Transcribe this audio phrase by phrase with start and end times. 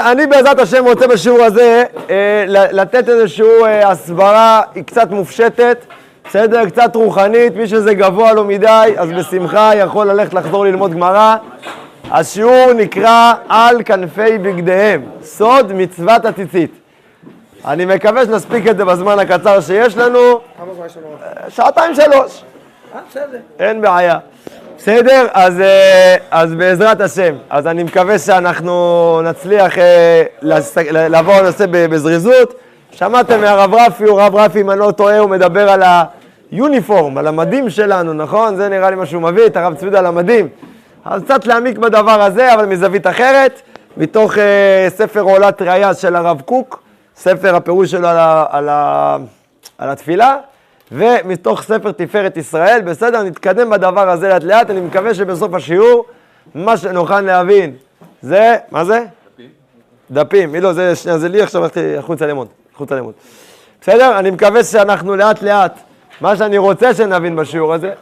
[0.00, 5.84] אני, אני בעזרת השם רוצה בשיעור הזה אה, לתת איזושהי אה, הסברה קצת מופשטת,
[6.28, 6.66] בסדר?
[6.66, 11.36] קצת רוחנית, מי שזה גבוה לו מדי, אז בשמחה יכול ללכת לחזור ללמוד גמרא.
[12.10, 16.70] השיעור נקרא על כנפי בגדיהם, סוד מצוות הציצית.
[17.66, 20.40] אני מקווה שנספיק את זה בזמן הקצר שיש לנו.
[20.58, 21.16] כמה זמן יש לנו?
[21.48, 22.42] שעתיים שלוש.
[22.94, 23.38] אה, בסדר.
[23.58, 24.18] אין בעיה.
[24.84, 25.26] בסדר?
[25.32, 27.34] אז, אה, אז בעזרת השם.
[27.50, 30.22] אז אני מקווה שאנחנו נצליח אה,
[31.08, 32.54] לעבור לנושא בזריזות.
[32.90, 35.82] שמעתם מהרב רפי, הוא רב רפי, אם אני לא טועה, הוא מדבר על
[36.52, 38.56] היוניפורם, על המדים שלנו, נכון?
[38.56, 40.48] זה נראה לי מה שהוא מביא, את הרב צבידה על המדים.
[41.04, 43.62] אז קצת להעמיק בדבר הזה, אבל מזווית אחרת,
[43.96, 44.38] מתוך uh,
[44.88, 46.82] ספר עולת ראייה של הרב קוק,
[47.16, 49.16] ספר הפירוש שלו על, ה, על, ה,
[49.78, 50.36] על התפילה,
[50.92, 52.80] ומתוך ספר תפארת ישראל.
[52.84, 56.04] בסדר, נתקדם בדבר הזה לאט לאט, אני מקווה שבסוף השיעור,
[56.54, 57.76] מה שנוכל להבין
[58.22, 59.04] זה, מה זה?
[60.10, 60.50] דפים.
[60.50, 63.14] דפים, לא, זה שנייה, זה לי עכשיו הלכתי החוצה ללמוד, החוצה ללמוד.
[63.80, 64.18] בסדר?
[64.18, 65.78] אני מקווה שאנחנו לאט לאט,
[66.20, 67.92] מה שאני רוצה שנבין בשיעור הזה,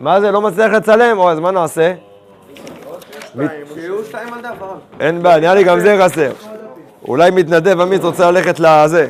[0.00, 1.94] מה זה, לא מצליח לצלם, אז מה נעשה?
[5.00, 6.32] אין בעיה, נראה לי גם זה חסר.
[7.08, 9.08] אולי מתנדב עמית רוצה ללכת לזה.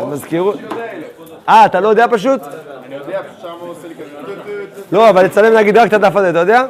[0.00, 0.56] למזכירות.
[1.48, 2.40] אה, אתה לא יודע פשוט?
[2.86, 4.34] אני יודע, שם הוא עושה לי כזה.
[4.92, 6.64] לא, אבל לצלם נגיד רק את הדף הזה, אתה יודע?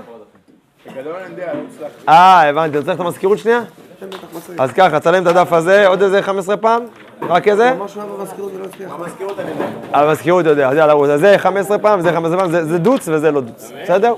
[0.86, 2.08] בגדול אני יודע, לא הצלחתי.
[2.08, 3.60] אה, הבנתי, אתה צריך את המזכירות שנייה?
[4.58, 6.82] אז ככה, צלם את הדף הזה עוד איזה 15 פעם?
[7.22, 7.72] רק איזה?
[9.20, 9.48] יודע.
[9.92, 13.30] המזכירות יודע, אז יאללה, אז זה 15 פעם, זה 15 פעם, זה זה דוץ וזה
[13.30, 14.14] לא דוץ, בסדר?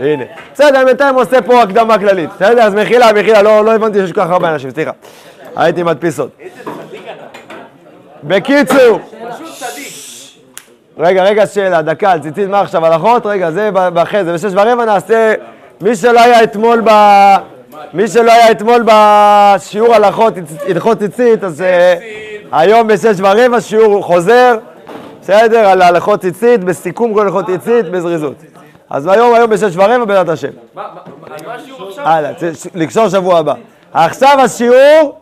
[0.00, 0.24] הנה.
[0.54, 2.30] בסדר, בינתיים עושה פה הקדמה כללית.
[2.36, 4.90] בסדר, אז מחילה, מחילה, לא לא הבנתי שיש כל כך הרבה אנשים, סליחה.
[5.56, 6.30] הייתי מדפיס עוד.
[8.24, 9.00] בקיצור,
[10.98, 13.26] רגע, רגע, שאלה, דקה, על ציצית, מה עכשיו, הלכות?
[13.26, 15.34] רגע, זה אחרי זה, בשש ורבע נעשה,
[15.80, 16.90] מי שלא היה אתמול ב...
[17.92, 20.34] מי שלא היה אתמול בשיעור הלכות,
[20.68, 21.94] הלכות ציצית, אז אה,
[22.52, 24.56] היום בשש ורבע שיעור חוזר,
[25.22, 28.34] בסדר, על הלכות ציצית, בסיכום כל הלכות ציצית, בזריזות.
[28.90, 30.48] אז היום, היום בשש ורבע, בעזרת השם.
[31.98, 33.54] הלאה, צ- לקשור שבוע הבא.
[33.92, 35.18] עכשיו השיעור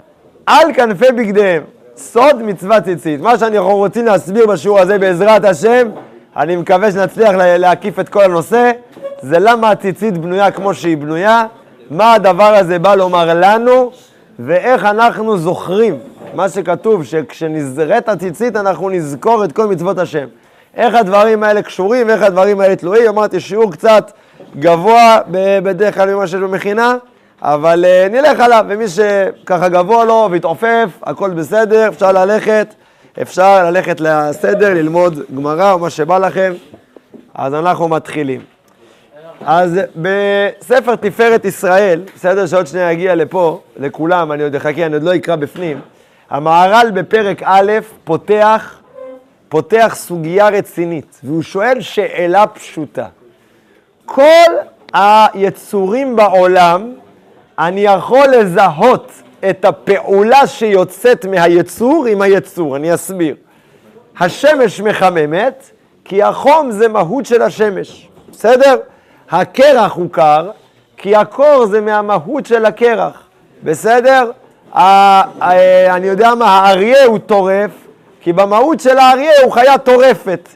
[0.47, 1.62] על כנפי בגדיהם,
[1.97, 3.21] סוד מצוות ציצית.
[3.21, 5.89] מה שאנחנו רוצים להסביר בשיעור הזה בעזרת השם,
[6.37, 8.71] אני מקווה שנצליח לה- להקיף את כל הנושא,
[9.23, 11.45] זה למה הציצית בנויה כמו שהיא בנויה,
[11.91, 13.91] מה הדבר הזה בא לומר לנו,
[14.39, 15.99] ואיך אנחנו זוכרים
[16.35, 20.27] מה שכתוב, שכשנזרית הציצית אנחנו נזכור את כל מצוות השם.
[20.77, 23.09] איך הדברים האלה קשורים ואיך הדברים האלה תלויים.
[23.09, 24.11] אמרתי, שיעור קצת
[24.59, 25.19] גבוה
[25.62, 26.97] בדרך כלל ממה שיש במכינה,
[27.43, 32.75] אבל uh, נלך עליו, ומי שככה גבוה לו והתעופף, הכל בסדר, אפשר ללכת,
[33.23, 36.53] אפשר ללכת לסדר, ללמוד גמרא או מה שבא לכם.
[37.35, 38.41] אז אנחנו מתחילים.
[39.45, 45.03] אז בספר תפארת ישראל, בסדר שעוד שנייה יגיע לפה, לכולם, אני עוד אחכה, אני עוד
[45.03, 45.81] לא אקרא בפנים,
[46.31, 47.73] המהר"ל בפרק א'
[48.05, 48.79] פותח,
[49.49, 53.07] פותח סוגיה רצינית, והוא שואל שאלה פשוטה.
[54.05, 54.53] כל
[54.93, 56.93] היצורים בעולם,
[57.59, 59.12] אני יכול לזהות
[59.50, 63.34] את הפעולה שיוצאת מהיצור עם היצור, אני אסביר.
[64.21, 65.71] השמש מחממת,
[66.05, 68.77] כי החום זה מהות של השמש, בסדר?
[69.31, 70.50] הקרח הוא קר,
[70.97, 73.22] כי הקור זה מהמהות של הקרח,
[73.62, 74.31] בסדר?
[74.75, 74.81] ה-
[75.44, 77.71] ה- אני יודע מה, האריה הוא טורף,
[78.21, 80.49] כי במהות של האריה הוא חיה טורפת,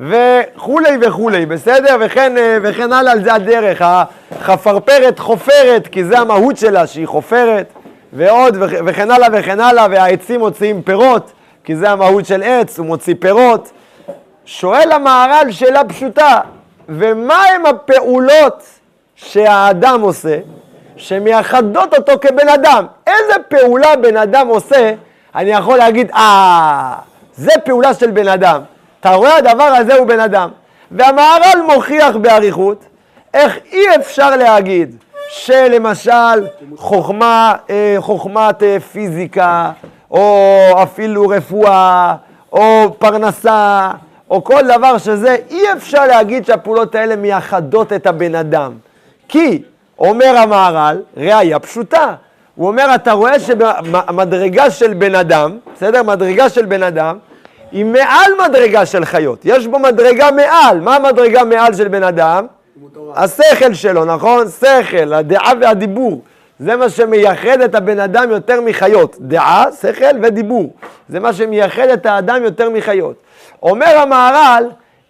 [0.00, 1.96] וכולי וכולי, בסדר?
[2.00, 3.82] וכן, אה, וכן הלאה, על זה הדרך.
[4.30, 7.72] החפרפרת חופרת, כי זה המהות שלה, שהיא חופרת,
[8.12, 11.32] ועוד, וכ- וכן הלאה וכן הלאה, והעצים מוציאים פירות,
[11.64, 13.70] כי זה המהות של עץ, הוא מוציא פירות.
[14.44, 16.40] שואל המהר"ל שאלה פשוטה,
[16.88, 18.62] ומה הם הפעולות
[19.16, 20.38] שהאדם עושה,
[20.96, 22.86] שמייחדות אותו כבן אדם?
[23.06, 24.92] איזה פעולה בן אדם עושה,
[25.34, 26.92] אני יכול להגיד, אה,
[27.34, 28.60] זה פעולה של בן אדם.
[29.00, 30.48] אתה רואה, הדבר הזה הוא בן אדם.
[30.90, 32.84] והמהר"ל מוכיח באריכות
[33.34, 34.96] איך אי אפשר להגיד
[35.28, 36.46] שלמשל
[36.76, 39.70] חוכמה, אה, חוכמת אה, פיזיקה,
[40.10, 40.48] או
[40.82, 42.14] אפילו רפואה,
[42.52, 43.90] או פרנסה,
[44.30, 48.72] או כל דבר שזה, אי אפשר להגיד שהפעולות האלה מייחדות את הבן אדם.
[49.28, 49.62] כי,
[49.98, 52.14] אומר המהר"ל, ראיה פשוטה,
[52.54, 56.02] הוא אומר, אתה רואה שהמדרגה של בן אדם, בסדר?
[56.02, 57.18] מדרגה של בן אדם,
[57.72, 59.38] היא מעל מדרגה של חיות.
[59.44, 60.80] יש בו מדרגה מעל.
[60.80, 62.46] מה המדרגה מעל של בן אדם?
[63.14, 64.46] השכל שלו, נכון?
[64.48, 66.22] שכל, הדעה והדיבור.
[66.58, 69.16] זה מה שמייחד את הבן אדם יותר מחיות.
[69.20, 70.72] דעה, שכל ודיבור.
[71.08, 73.16] זה מה שמייחד את האדם יותר מחיות.
[73.62, 74.64] אומר המהר"ל,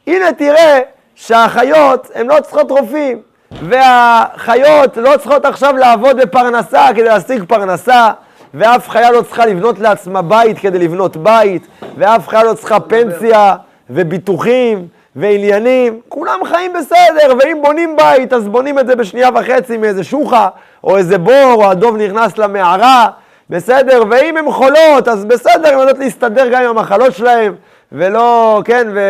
[0.06, 0.80] הנה תראה
[1.14, 3.22] שהחיות הן לא צריכות רופאים,
[3.62, 8.10] והחיות לא צריכות עכשיו לעבוד בפרנסה כדי להשיג פרנסה,
[8.56, 11.66] ואף חיה לא צריכה לבנות לעצמה בית כדי לבנות בית,
[11.98, 13.56] ואף חיה לא צריכה פנסיה
[13.90, 20.04] וביטוחים ועניינים, כולם חיים בסדר, ואם בונים בית, אז בונים את זה בשנייה וחצי מאיזה
[20.04, 20.48] שוחה,
[20.84, 23.08] או איזה בור, או הדוב נכנס למערה,
[23.50, 24.02] בסדר?
[24.10, 27.52] ואם הן חולות, אז בסדר, הן יודעות להסתדר גם עם המחלות שלהן,
[27.92, 29.00] ולא, כן, ו...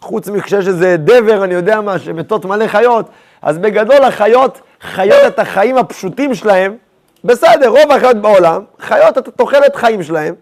[0.00, 3.08] חוץ מכשיש איזה דבר, אני יודע מה, שמתות מלא חיות,
[3.42, 6.76] אז בגדול החיות חיות את החיים הפשוטים שלהם,
[7.24, 10.34] בסדר, רוב החיות בעולם, חיות את התוחלת חיים שלהם,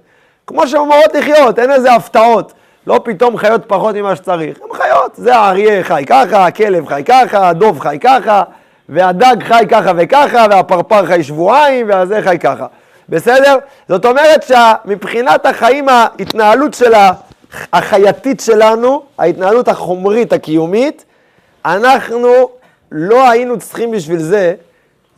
[0.47, 2.53] כמו שהן אמורות לחיות, אין איזה הפתעות.
[2.87, 5.13] לא פתאום חיות פחות ממה שצריך, הן חיות.
[5.15, 8.43] זה האריה חי ככה, הכלב חי ככה, הדוב חי ככה,
[8.89, 12.67] והדג חי ככה וככה, והפרפר חי שבועיים, והזה חי ככה.
[13.09, 13.57] בסדר?
[13.89, 16.93] זאת אומרת שמבחינת החיים, ההתנהלות של
[17.73, 21.05] החייתית שלנו, ההתנהלות החומרית, הקיומית,
[21.65, 22.49] אנחנו
[22.93, 24.55] לא היינו צריכים בשביל זה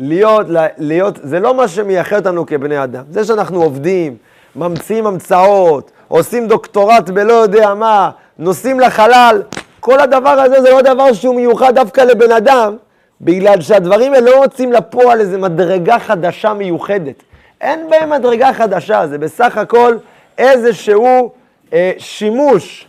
[0.00, 0.47] להיות,
[0.79, 3.05] להיות, זה לא מה שמייחד אותנו כבני אדם.
[3.11, 4.17] זה שאנחנו עובדים,
[4.56, 9.43] ממציאים המצאות, עושים דוקטורט בלא יודע מה, נוסעים לחלל,
[9.81, 12.76] כל הדבר הזה זה לא דבר שהוא מיוחד דווקא לבן אדם,
[13.20, 17.23] בגלל שהדברים האלה לא מוצאים לפועל איזו מדרגה חדשה מיוחדת.
[17.61, 19.97] אין בהם מדרגה חדשה, זה בסך הכל
[20.38, 21.31] איזשהו
[21.73, 22.87] אה, שימוש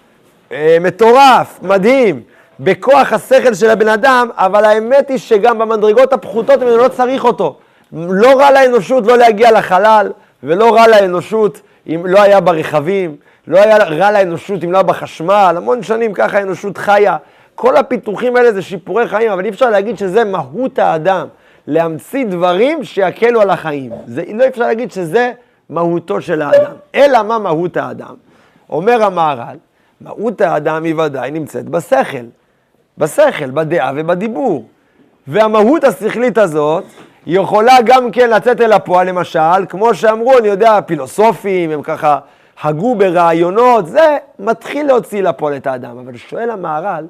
[0.51, 2.21] אה, מטורף, מדהים,
[2.63, 7.57] בכוח השכל של הבן אדם, אבל האמת היא שגם במדרגות הפחותות ממנו לא צריך אותו.
[7.93, 10.11] לא רע לאנושות לא להגיע לחלל,
[10.43, 13.15] ולא רע לאנושות אם לא היה ברכבים,
[13.47, 17.17] לא היה רע לאנושות אם לא היה בחשמל, המון שנים ככה האנושות חיה.
[17.55, 21.27] כל הפיתוחים האלה זה שיפורי חיים, אבל אי אפשר להגיד שזה מהות האדם,
[21.67, 23.91] להמציא דברים שיקלו על החיים.
[24.05, 25.31] זה, לא אפשר להגיד שזה
[25.69, 26.73] מהותו של האדם.
[26.95, 28.15] אלא מה מהות האדם?
[28.69, 29.57] אומר המהר"ל,
[30.01, 32.25] מהות האדם היא ודאי נמצאת בשכל.
[32.97, 34.65] בשכל, בדעה ובדיבור.
[35.27, 36.83] והמהות השכלית הזאת
[37.25, 42.19] יכולה גם כן לצאת אל הפועל, למשל, כמו שאמרו, אני יודע, הפילוסופים, הם ככה
[42.63, 45.97] הגו ברעיונות, זה מתחיל להוציא לפועל את האדם.
[45.97, 47.05] אבל שואל המהר"ל,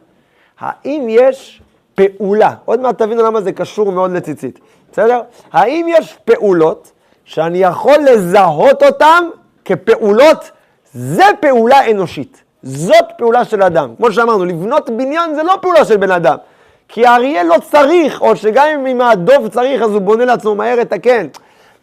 [0.60, 1.62] האם יש
[1.96, 4.60] פעולה, עוד מעט תבינו למה זה קשור מאוד לציצית,
[4.92, 5.22] בסדר?
[5.52, 6.92] האם יש פעולות
[7.26, 9.24] שאני יכול לזהות אותן
[9.66, 10.52] כפעולות,
[10.94, 12.44] זה פעולה אנושית.
[12.64, 13.96] זאת פעולה של אדם.
[13.98, 16.38] כמו שאמרנו, לבנות בניין זה לא פעולה של בן אדם.
[16.88, 20.94] כי האריה לא צריך, או שגם אם הדוב צריך, אז הוא בונה לעצמו מהר את
[20.94, 21.28] הקן.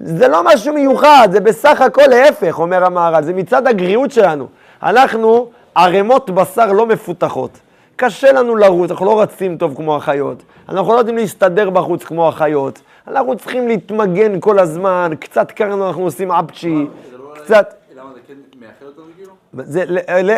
[0.00, 4.46] זה לא משהו מיוחד, זה בסך הכל להפך, אומר המהר"ל, זה מצד הגריעות שלנו.
[4.82, 7.50] אנחנו ערימות בשר לא מפותחות.
[7.96, 10.42] קשה לנו לרוץ, אנחנו לא רצים טוב כמו החיות.
[10.68, 12.80] אנחנו לא יודעים להסתדר בחוץ כמו החיות.
[13.08, 16.86] אנחנו צריכים להתמגן כל הזמן, קצת קרנו אנחנו עושים אפצ'י,
[17.34, 17.74] קצת...
[17.96, 19.32] למה זה כן מייחד אותנו כאילו?
[19.52, 19.84] זה,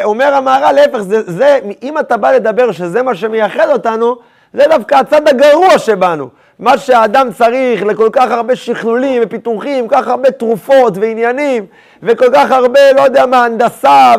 [0.05, 4.17] אומר המהר"ל, להפך, זה, זה, אם אתה בא לדבר שזה מה שמייחד אותנו,
[4.55, 6.29] זה דווקא הצד הגרוע שבנו.
[6.59, 11.67] מה שהאדם צריך לכל כך הרבה שכלולים ופיתוחים, כל כך הרבה תרופות ועניינים,
[12.03, 14.15] וכל כך הרבה, לא יודע מה, הנדסה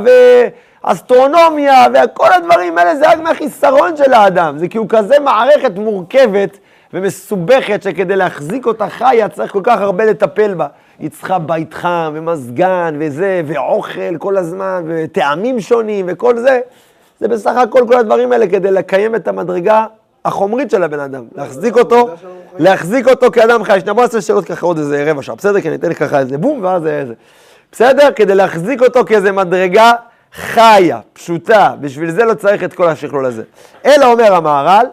[0.84, 4.58] ואסטרונומיה, וכל הדברים האלה זה רק מהחיסרון של האדם.
[4.58, 6.58] זה כי הוא כזה מערכת מורכבת
[6.94, 10.68] ומסובכת, שכדי להחזיק אותה חיה צריך כל כך הרבה לטפל בה.
[11.00, 16.60] היא צריכה בית חם ומזגן וזה, ואוכל כל הזמן, וטעמים שונים וכל זה.
[17.20, 19.86] זה בסך הכל כל הדברים האלה כדי לקיים את המדרגה
[20.26, 22.10] החומרית של הבן אדם, להחזיק אותו,
[22.60, 23.80] להחזיק אותו כאדם חי.
[23.80, 25.62] שנייה, בוא נעשה שאלות ככה עוד איזה רבע שעה, בסדר?
[25.62, 27.14] כי אני אתן ככה איזה בום, ואז איזה...
[27.72, 28.10] בסדר?
[28.16, 29.92] כדי להחזיק אותו כאיזה מדרגה
[30.34, 33.44] חיה, פשוטה, בשביל זה לא צריך את כל השכלול הזה.
[33.86, 34.86] אלא אומר המהר"ל,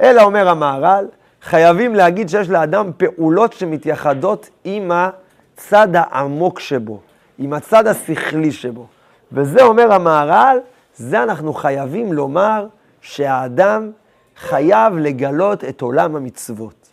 [0.00, 1.04] אלא אומר המהר"ל,
[1.42, 7.00] חייבים להגיד שיש לאדם פעולות שמתייחדות עם הצד העמוק שבו,
[7.38, 8.86] עם הצד השכלי שבו.
[9.32, 10.58] וזה אומר המהר"ל,
[10.96, 12.66] זה אנחנו חייבים לומר
[13.00, 13.90] שהאדם
[14.36, 16.88] חייב לגלות את עולם המצוות.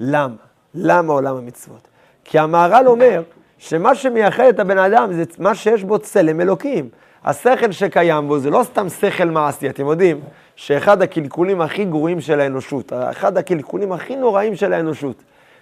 [0.00, 0.34] למה?
[0.74, 1.88] למה עולם המצוות?
[2.24, 3.22] כי המהר"ל אומר
[3.58, 6.88] שמה שמייחד את הבן אדם זה מה שיש בו צלם אלוקים.
[7.24, 10.20] השכל שקיים בו זה לא סתם שכל מעשי, אתם יודעים
[10.60, 15.16] שאחד הקלקולים הכי גרועים של האנושות, אחד הקלקולים הכי נוראים של האנושות,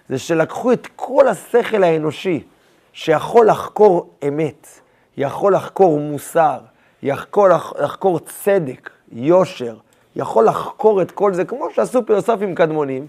[0.09, 2.43] זה שלקחו את כל השכל האנושי
[2.93, 4.67] שיכול לחקור אמת,
[5.17, 6.57] יכול לחקור מוסר,
[7.03, 9.75] יכול לחקור צדק, יושר,
[10.15, 13.07] יכול לחקור את כל זה, כמו שעשו פילוסופים קדמונים,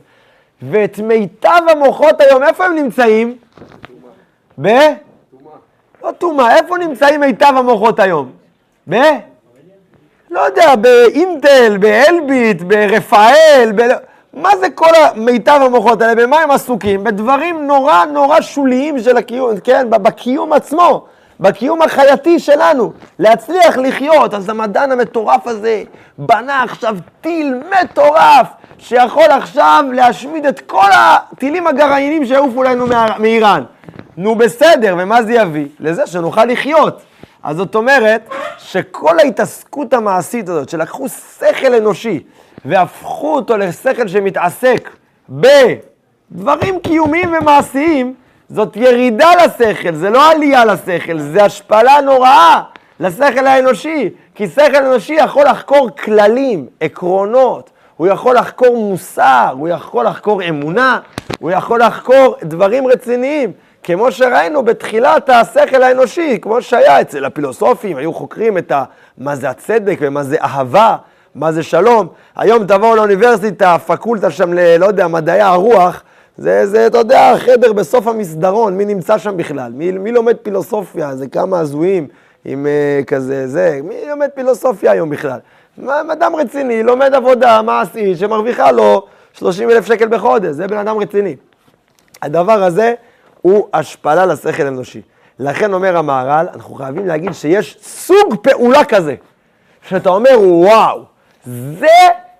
[0.63, 3.39] ואת מיטב המוחות היום, איפה הם נמצאים?
[4.61, 4.69] ב?
[6.03, 8.33] לא טומאה, איפה נמצאים מיטב המוחות היום?
[8.91, 8.97] ב?
[10.31, 13.83] לא יודע, באינטל, באלביט, ברפאל, ב...
[14.35, 16.15] מה זה כל מיטב המוחות האלה?
[16.15, 17.05] במה הם עסוקים?
[17.05, 21.07] בדברים נורא נורא שוליים של הקיום, כן, בקיום עצמו.
[21.41, 24.35] בקיום החייתי שלנו, להצליח לחיות.
[24.35, 25.83] אז המדען המטורף הזה
[26.19, 28.47] בנה עכשיו טיל מטורף,
[28.79, 32.87] שיכול עכשיו להשמיד את כל הטילים הגרעיניים שיעופו לנו
[33.19, 33.63] מאיראן.
[34.17, 35.67] נו בסדר, ומה זה יביא?
[35.81, 37.03] לזה שנוכל לחיות.
[37.43, 38.29] אז זאת אומרת
[38.59, 42.23] שכל ההתעסקות המעשית הזאת, שלקחו שכל אנושי
[42.65, 44.91] והפכו אותו לשכל שמתעסק
[45.29, 48.15] בדברים קיומיים ומעשיים,
[48.49, 52.63] זאת ירידה לשכל, זה לא עלייה לשכל, זה השפלה נוראה
[53.01, 54.11] לשכל האנושי.
[54.35, 60.99] כי שכל אנושי יכול לחקור כללים, עקרונות, הוא יכול לחקור מוסר, הוא יכול לחקור אמונה,
[61.39, 63.53] הוא יכול לחקור דברים רציניים.
[63.83, 68.85] כמו שראינו בתחילת השכל האנושי, כמו שהיה אצל הפילוסופים, היו חוקרים את ה,
[69.19, 70.97] מה זה הצדק ומה זה אהבה,
[71.35, 72.09] מה זה שלום.
[72.37, 74.77] היום תבואו לאוניברסיטה, פקולטה שם ל...
[74.77, 76.03] לא יודע, מדעי הרוח,
[76.39, 79.73] זה, זה, אתה יודע, חדר בסוף המסדרון, מי נמצא שם בכלל?
[79.73, 81.17] מי, מי לומד פילוסופיה?
[81.17, 82.07] זה כמה הזויים
[82.45, 85.39] עם uh, כזה, זה, מי לומד פילוסופיה היום בכלל?
[85.87, 91.37] אדם רציני, לומד עבודה מעשית, שמרוויחה לו 30 אלף שקל בחודש, זה בן אדם רציני.
[92.23, 92.95] הדבר הזה
[93.43, 95.03] הוא השפלה לשכל אנושי.
[95.39, 99.15] לכן אומר המהר"ל, אנחנו חייבים להגיד שיש סוג פעולה כזה,
[99.89, 101.03] שאתה אומר, וואו,
[101.47, 101.87] זה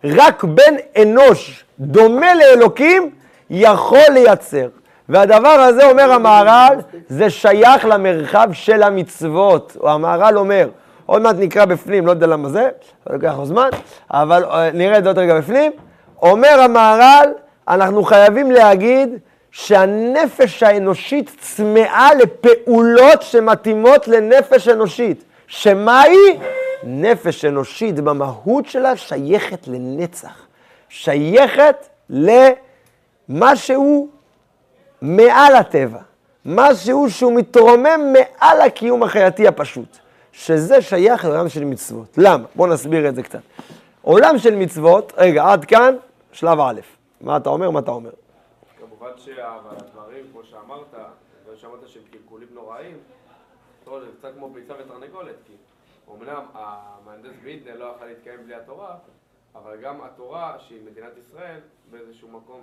[0.05, 3.11] רק בן אנוש דומה לאלוקים
[3.51, 4.69] יכול לייצר.
[5.09, 6.77] והדבר הזה, אומר המהר"ל,
[7.09, 9.77] זה שייך למרחב של המצוות.
[9.83, 10.69] המהר"ל אומר,
[11.07, 12.69] עוד מעט נקרא בפנים, לא יודע למה זה,
[13.07, 13.69] זה לוקח לו זמן,
[14.11, 15.73] אבל אה, נראה את זה עוד רגע בפנים.
[16.23, 17.29] אומר המהר"ל,
[17.69, 19.19] אנחנו חייבים להגיד
[19.53, 25.25] שהנפש האנושית צמאה לפעולות שמתאימות לנפש אנושית.
[25.47, 26.39] שמה היא?
[26.85, 30.47] נפש אנושית במהות שלה שייכת לנצח.
[30.89, 31.89] שייכת
[33.29, 34.09] למשהו
[35.03, 35.99] מעל הטבע.
[36.45, 39.99] משהו שהוא מתרומם מעל הקיום החייתי הפשוט.
[40.33, 42.15] שזה שייך לעולם של מצוות.
[42.17, 42.45] למה?
[42.55, 43.41] בואו נסביר את זה קצת.
[44.03, 45.95] עולם של מצוות, רגע, עד כאן,
[46.33, 46.81] שלב א'.
[47.21, 47.71] מה אתה אומר?
[47.71, 48.11] מה אתה אומר?
[49.01, 50.95] כמובן שהדברים, כמו שאמרת,
[51.47, 52.97] ושמעת שהם קלקולים נוראים,
[53.85, 55.53] זה קצת כמו ביצה ותרנגולת, כי
[56.11, 58.97] אמנם המהנדס וינטר לא יכול להתקיים בלי התורה,
[59.55, 62.61] אבל גם התורה, שהיא מדינת ישראל, באיזשהו מקום,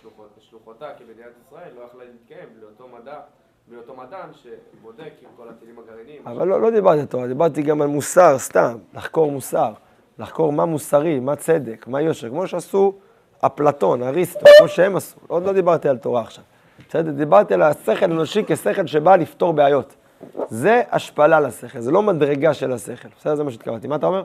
[0.00, 3.20] שלוחות, שלוחותה כמדינת ישראל, לא יכלה להתקיים בלי אותו מדע,
[3.68, 6.26] בלי אותו מדען שבודק עם כל הטילים הגרעיניים.
[6.26, 9.72] אבל לא, לא דיברתי על תורה, דיברתי גם על מוסר, סתם, לחקור מוסר.
[10.18, 12.98] לחקור מה מוסרי, מה צדק, מה יושר, כמו שעשו
[13.40, 15.16] אפלטון, אריסטו, כמו שהם עשו.
[15.26, 16.44] עוד לא דיברתי על תורה עכשיו.
[16.88, 17.10] בסדר?
[17.10, 19.94] דיברתי על השכל האנושי כשכל שבא לפתור בעיות.
[20.48, 23.08] זה השפלה לשכל, זה לא מדרגה של השכל.
[23.18, 23.34] בסדר?
[23.34, 23.88] זה מה שהתכוונתי.
[23.88, 24.24] מה אתה אומר?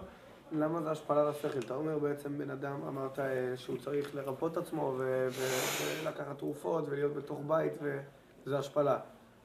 [0.52, 1.60] למה זה השפלה לשכל?
[1.60, 7.14] אתה אומר בעצם בן אדם, אמרת אה, שהוא צריך לרפות את עצמו ולקחת תרופות ולהיות
[7.14, 8.98] בתוך בית וזה השפלה.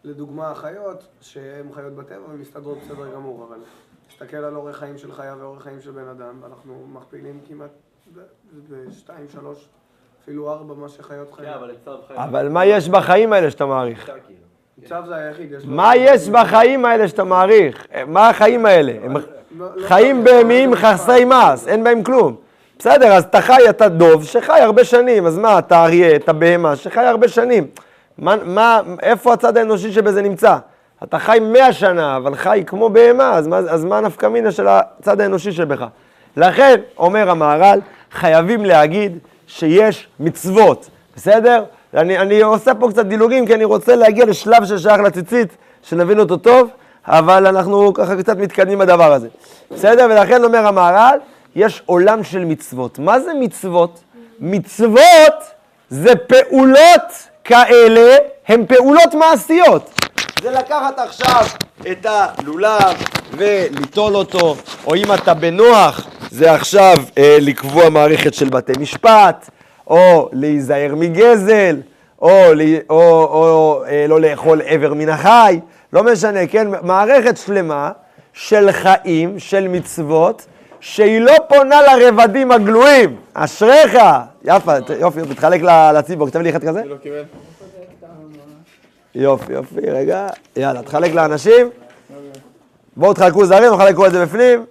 [0.04, 3.58] לדוגמה, החיות, שהן חיות בטבע ומסתדרות בסדר גמור, אבל
[4.08, 7.70] תסתכל על אורח חיים של חיה ואורח חיים של בן אדם, ואנחנו מכפילים כמעט
[8.70, 9.68] בשתיים, שלוש,
[10.22, 11.48] אפילו ארבע מה שחיות חיים.
[12.16, 14.10] אבל מה יש בחיים האלה שאתה מעריך?
[14.88, 15.52] צו זה היחיד.
[15.64, 17.86] מה יש בחיים האלה שאתה מעריך?
[18.06, 18.92] מה החיים האלה?
[19.02, 19.20] הם לא-
[19.58, 22.36] לא- חיים בהמיים חסרי מס, אין בהם כלום.
[22.78, 26.76] בסדר, אז אתה חי, אתה דוב שחי הרבה שנים, אז מה, אתה אריה, אתה בהמה
[26.76, 27.66] שחי הרבה שנים.
[28.18, 30.56] מה, מה, איפה הצד האנושי שבזה נמצא?
[31.02, 34.66] אתה חי מאה שנה, אבל חי כמו בהמה, אז מה, אז מה הנפקא מינה של
[34.68, 35.84] הצד האנושי שבך?
[36.36, 37.80] לכן, אומר המהר"ל,
[38.12, 41.64] חייבים להגיד שיש מצוות, בסדר?
[41.94, 46.36] אני, אני עושה פה קצת דילוגים, כי אני רוצה להגיע לשלב ששייך לציצית, שנבין אותו
[46.36, 46.68] טוב,
[47.06, 49.28] אבל אנחנו ככה קצת מתקדמים בדבר הזה.
[49.70, 50.06] בסדר?
[50.10, 51.18] ולכן אומר המהר"ל,
[51.56, 52.98] יש עולם של מצוות.
[52.98, 54.00] מה זה מצוות?
[54.40, 55.34] מצוות
[55.90, 58.16] זה פעולות כאלה,
[58.48, 59.90] הן פעולות מעשיות.
[60.42, 61.46] זה לקחת עכשיו
[61.90, 63.02] את הלולב
[63.36, 69.50] וליטול אותו, או אם אתה בנוח, זה עכשיו אה, לקבוע מערכת של בתי משפט,
[69.86, 71.76] או להיזהר מגזל,
[72.22, 72.30] או,
[72.90, 75.60] או, או, או אה, לא לאכול איבר מן החי,
[75.92, 76.66] לא משנה, כן?
[76.82, 77.90] מערכת שלמה
[78.32, 80.46] של חיים, של מצוות,
[80.80, 83.16] שהיא לא פונה לרבדים הגלויים.
[83.34, 83.98] אשריך!
[84.44, 85.60] יפה, יופי, תתחלק
[85.94, 86.82] לציבור, כתב לי אחד כזה?
[89.14, 91.70] יופי, יופי, רגע, יאללה, תחלק לאנשים.
[92.96, 94.64] בואו תחלקו זרים, נחלקו את זה בפנים.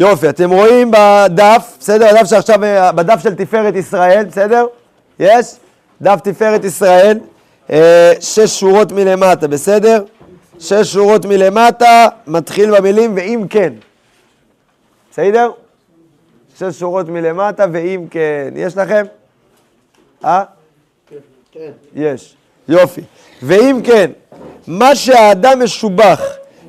[0.00, 2.08] יופי, אתם רואים בדף, בסדר?
[2.08, 2.58] הדף שעכשיו,
[2.94, 4.66] בדף של תפארת ישראל, בסדר?
[5.18, 5.46] יש?
[6.02, 7.18] דף תפארת ישראל,
[7.70, 10.04] אה, שש שורות מלמטה, בסדר?
[10.58, 13.72] שש שורות מלמטה, מתחיל במילים ואם כן.
[15.12, 15.50] בסדר?
[16.58, 18.48] שש שורות מלמטה ואם כן.
[18.56, 19.04] יש לכם?
[20.24, 20.44] אה?
[21.94, 22.36] יש.
[22.68, 23.00] יופי.
[23.42, 24.10] ואם כן,
[24.66, 26.20] מה שהאדם משובח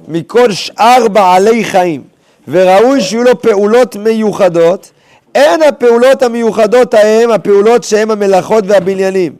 [0.08, 2.04] מכל שאר בעלי חיים,
[2.48, 4.92] וראוי שיהיו לו פעולות מיוחדות,
[5.36, 9.34] אין הפעולות המיוחדות ההם הפעולות שהן המלאכות והבניינים.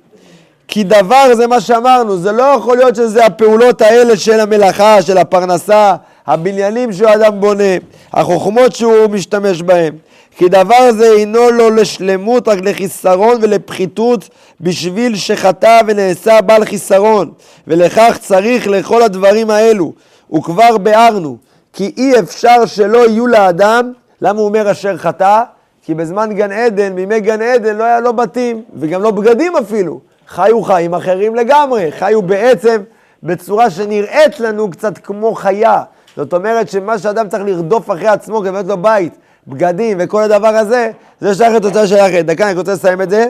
[0.68, 5.18] כי דבר זה מה שאמרנו, זה לא יכול להיות שזה הפעולות האלה של המלאכה, של
[5.18, 5.96] הפרנסה,
[6.28, 7.78] הבניינים שהוא אדם בונה,
[8.14, 9.96] החוכמות שהוא משתמש בהם.
[10.38, 14.30] כי דבר זה אינו לו לשלמות, רק לחיסרון ולפחיתות,
[14.62, 17.32] בשביל שחטא ונעשה בעל חיסרון.
[17.68, 19.94] ולכך צריך לכל הדברים האלו.
[20.34, 21.38] וכבר ביארנו,
[21.78, 23.92] כי אי אפשר שלא יהיו לאדם,
[24.22, 25.44] למה הוא אומר אשר חטא?
[25.82, 30.00] כי בזמן גן עדן, בימי גן עדן, לא היה לו בתים, וגם לא בגדים אפילו.
[30.28, 32.82] חיו חיים אחרים לגמרי, חיו בעצם
[33.24, 35.84] בצורה שנראית לנו קצת כמו חיה.
[36.16, 39.14] זאת אומרת שמה שאדם צריך לרדוף אחרי עצמו כדי לבנות לו בית,
[39.48, 40.92] בגדים וכל הדבר הזה,
[41.22, 42.26] זה שייך לתוצאה של אחרת.
[42.26, 43.28] דקה, אני רוצה לסיים את זה.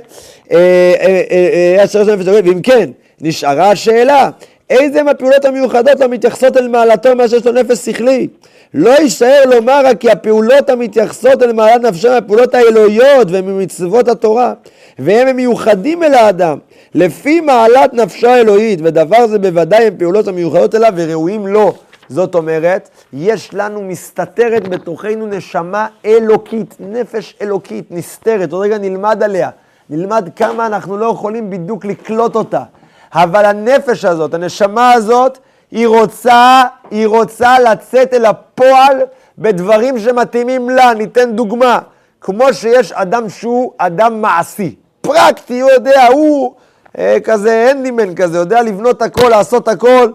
[0.52, 1.86] אה, אה,
[2.32, 2.90] אה, ואם כן,
[3.22, 4.30] נשארה השאלה,
[4.70, 8.28] איזה מהפעולות המיוחדות המתייחסות אל מעלתו מה שיש לו נפש שכלי?
[8.74, 14.54] לא יישאר לומר רק כי הפעולות המתייחסות אל מעלת נפשו מהפעולות האלוהיות וממצוות התורה,
[15.00, 16.58] והם מיוחדים אל האדם,
[16.96, 21.74] לפי מעלת נפשו האלוהית, ודבר זה בוודאי הם פעולות המיוחדות אליו וראויים לו.
[22.10, 28.54] זאת אומרת, יש לנו מסתתרת בתוכנו נשמה אלוקית, נפש אלוקית, נסתרת.
[28.54, 29.50] עוד רגע נלמד עליה,
[29.90, 32.64] נלמד כמה אנחנו לא יכולים בדיוק לקלוט אותה.
[33.14, 35.38] אבל הנפש הזאת, הנשמה הזאת,
[35.72, 39.02] היא רוצה, היא רוצה לצאת אל הפועל
[39.38, 40.94] בדברים שמתאימים לה.
[40.94, 41.80] ניתן דוגמה,
[42.22, 46.56] כמו שיש אדם שהוא אדם מעשי, פרקטי, הוא יודע, הוא
[46.98, 50.12] אה, כזה הנדימן כזה, יודע לבנות הכל, לעשות הכל,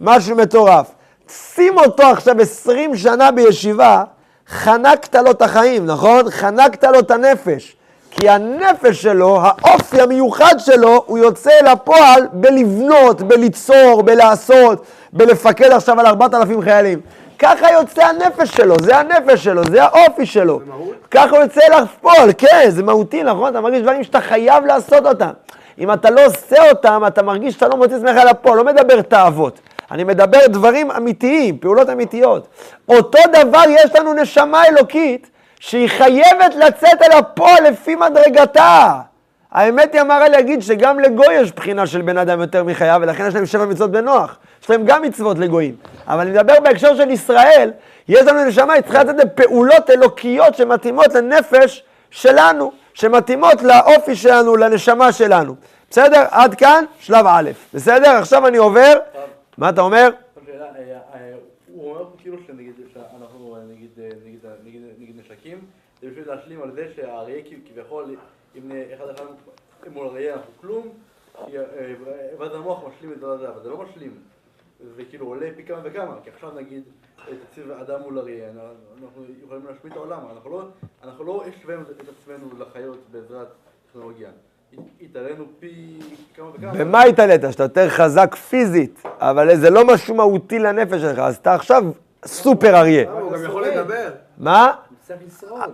[0.00, 0.86] משהו מטורף.
[1.28, 4.04] שים אותו עכשיו עשרים שנה בישיבה,
[4.48, 6.30] חנקת לו את החיים, נכון?
[6.30, 7.75] חנקת לו את הנפש.
[8.16, 16.00] כי הנפש שלו, האופי המיוחד שלו, הוא יוצא אל הפועל בלבנות, בליצור, בלעשות, בלפקד עכשיו
[16.00, 17.00] על ארבעת אלפים חיילים.
[17.38, 20.60] ככה יוצא הנפש שלו, זה הנפש שלו, זה האופי שלו.
[20.66, 20.72] זה?
[21.10, 23.50] ככה הוא יוצא אל הפועל, כן, זה מהותי, נכון?
[23.50, 25.30] אתה מרגיש דברים שאתה חייב לעשות אותם.
[25.78, 29.60] אם אתה לא עושה אותם, אתה מרגיש שאתה לא מוציא עצמך לפועל, לא מדבר תאוות.
[29.90, 32.46] אני מדבר דברים אמיתיים, פעולות אמיתיות.
[32.88, 39.00] אותו דבר יש לנו נשמה אלוקית שהיא חייבת לצאת אל הפועל לפי מדרגתה.
[39.52, 43.34] האמת היא אמרה להגיד שגם לגוי יש בחינה של בן אדם יותר מחייו, ולכן יש
[43.34, 44.38] להם שבע מצוות בנוח.
[44.62, 45.76] יש להם גם מצוות לגויים.
[46.06, 47.72] אבל אני מדבר בהקשר של ישראל,
[48.08, 55.12] יש לנו נשמה, היא צריכה לצאת לפעולות אלוקיות שמתאימות לנפש שלנו, שמתאימות לאופי שלנו, לנשמה
[55.12, 55.54] שלנו.
[55.90, 56.24] בסדר?
[56.30, 57.50] עד כאן, שלב א'.
[57.74, 58.10] בסדר?
[58.10, 58.98] עכשיו אני עובר.
[59.58, 60.10] מה אתה אומר?
[61.74, 63.56] הוא אומר כאילו שנגיד, שאנחנו
[64.98, 65.58] נגיד נשקים,
[66.26, 68.16] בשביל להשלים על זה שהאריה כביכול,
[68.56, 69.24] אם אחד אחד
[69.92, 70.88] מול אריה אנחנו כלום,
[72.38, 74.14] ואז המוח משלים את זה, אבל זה לא משלים.
[74.96, 76.82] זה כאילו עולה פי כמה וכמה, כי עכשיו נגיד,
[77.16, 78.48] תקציב אדם מול אריה,
[79.02, 80.18] אנחנו יכולים להשמיד את העולם,
[81.04, 83.48] אנחנו לא השווינו את עצמנו לחיות בעזרת
[83.88, 84.28] טכנולוגיה.
[85.00, 85.98] התעלינו פי
[86.34, 86.72] כמה וכמה.
[86.72, 87.40] במה התעלית?
[87.50, 91.84] שאתה יותר חזק פיזית, אבל זה לא משהו מהותי לנפש שלך, אז אתה עכשיו
[92.24, 93.10] סופר אריה.
[93.10, 94.10] הוא גם יכול לדבר.
[94.38, 94.72] מה?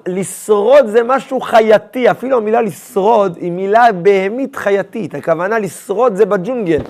[0.07, 6.81] לשרוד זה משהו חייתי, אפילו המילה לשרוד היא מילה בהמית חייתית, הכוונה לשרוד זה בג'ונגל.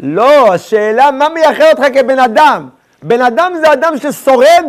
[0.00, 2.68] לא, השאלה מה מייחד אותך כבן אדם?
[3.02, 4.64] בן אדם זה אדם ששורד,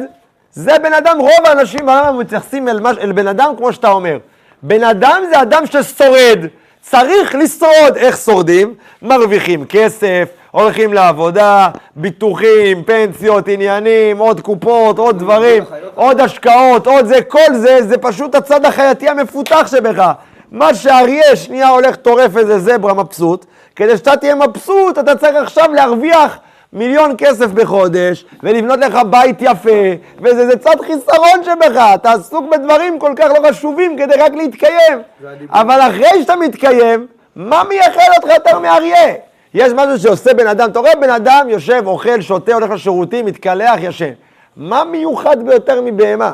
[0.51, 4.17] זה בן אדם, רוב האנשים בעולם מתייחסים אל, מש, אל בן אדם כמו שאתה אומר.
[4.63, 6.39] בן אדם זה אדם ששורד,
[6.81, 7.95] צריך לשרוד.
[7.95, 8.73] איך שורדים?
[9.01, 15.63] מרוויחים כסף, הולכים לעבודה, ביטוחים, פנסיות, עניינים, עוד קופות, עוד דברים,
[15.95, 20.11] עוד השקעות, עוד זה, כל זה, זה פשוט הצד החייתי המפותח שבך.
[20.51, 25.73] מה שאריה שנייה הולך טורף איזה זברה מבסוט, כדי שאתה תהיה מבסוט, אתה צריך עכשיו
[25.73, 26.39] להרוויח
[26.73, 29.79] מיליון כסף בחודש, ולבנות לך בית יפה,
[30.21, 35.01] וזה צד חיסרון שבך, אתה עסוק בדברים כל כך לא חשובים כדי רק להתקיים.
[35.49, 39.13] אבל אחרי שאתה מתקיים, מה מייחד אותך יותר מאריה?
[39.53, 43.75] יש משהו שעושה בן אדם, אתה רואה בן אדם יושב, אוכל, שותה, הולך לשירותים, מתקלח,
[43.79, 44.11] ישן.
[44.57, 46.31] מה מיוחד ביותר מבהמה?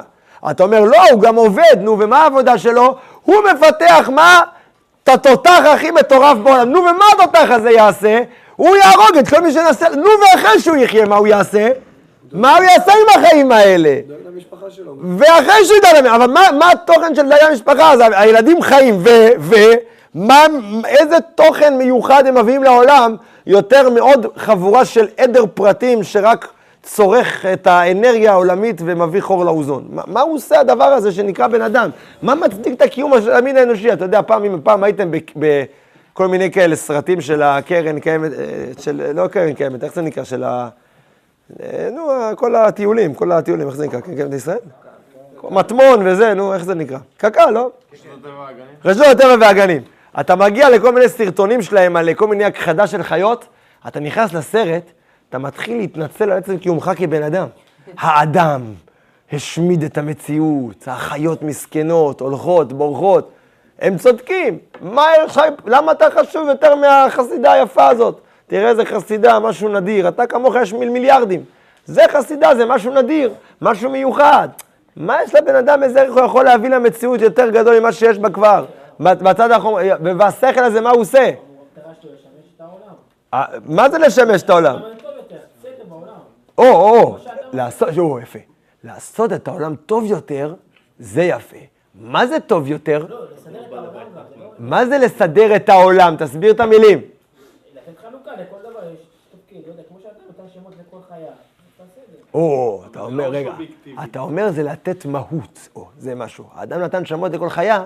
[0.51, 2.95] אתה אומר, לא, הוא גם עובד, נו, ומה העבודה שלו?
[3.23, 4.41] הוא מפתח מה?
[5.03, 6.69] את התותח הכי מטורף בעולם.
[6.69, 8.19] נו, ומה התותח הזה יעשה?
[8.55, 11.69] הוא יהרוג את כל מי שנעשה, נו, ואחרי שהוא יחיה, מה הוא יעשה?
[12.31, 13.99] מה הוא יעשה עם החיים האלה?
[15.17, 17.91] ואחרי שהוא ידע להם, אבל מה, מה התוכן של דיין המשפחה?
[17.93, 19.09] אז הילדים חיים, ו...
[19.39, 19.55] ו...
[20.17, 20.45] מה,
[20.85, 26.47] איזה תוכן מיוחד הם מביאים לעולם יותר מעוד חבורה של עדר פרטים שרק
[26.83, 29.87] צורך את האנרגיה העולמית ומביא חור לאוזון.
[29.89, 31.89] מה, מה הוא עושה הדבר הזה שנקרא בן אדם?
[32.21, 33.93] מה מצדיק את הקיום של המין האנושי?
[33.93, 38.37] אתה יודע, פעם, אם פעם הייתם בכל מיני כאלה סרטים של הקרן קיימת, אה,
[38.79, 40.23] של, לא קרן קיימת, איך זה נקרא?
[40.23, 40.69] של ה...
[41.63, 43.99] אה, נו, כל הטיולים, כל הטיולים, איך זה נקרא?
[43.99, 44.57] קרן קיימת ישראל?
[45.43, 46.97] מטמון וזה, נו, איך זה נקרא?
[47.17, 47.71] קק"ל, לא?
[48.85, 49.96] רשות הטבע והגנים.
[50.19, 53.47] אתה מגיע לכל מיני סרטונים שלהם על כל מיני הכחדה של חיות,
[53.87, 54.91] אתה נכנס לסרט,
[55.29, 57.47] אתה מתחיל להתנצל על עצם קיומך כבן אדם.
[57.97, 58.61] האדם
[59.33, 63.31] השמיד את המציאות, החיות מסכנות, הולכות, בורחות.
[63.79, 64.57] הם צודקים.
[64.81, 68.21] מה יש למה אתה חשוב יותר מהחסידה היפה הזאת?
[68.47, 70.07] תראה איזה חסידה, משהו נדיר.
[70.07, 71.43] אתה כמוך יש מיל מיליארדים.
[71.85, 74.49] זה חסידה, זה משהו נדיר, משהו מיוחד.
[74.95, 78.29] מה יש לבן אדם, איזה ערך הוא יכול להביא למציאות יותר גדול ממה שיש בה
[78.29, 78.65] כבר?
[78.99, 79.81] בצד האחרון,
[80.19, 81.31] והשכל הזה, מה הוא עושה?
[83.65, 84.79] מה זה לשמש את העולם?
[86.57, 87.17] או, או,
[87.53, 88.39] לעשות, או, יפה.
[88.83, 90.53] לעשות את העולם טוב יותר,
[90.99, 91.57] זה יפה.
[91.95, 93.05] מה זה טוב יותר?
[94.59, 96.15] מה זה לסדר את העולם?
[96.19, 97.01] תסביר את המילים.
[102.33, 103.51] או, אתה אומר, רגע,
[104.03, 106.45] אתה אומר זה לתת מהות, או, זה משהו.
[106.53, 107.83] האדם נתן שמות לכל חיה,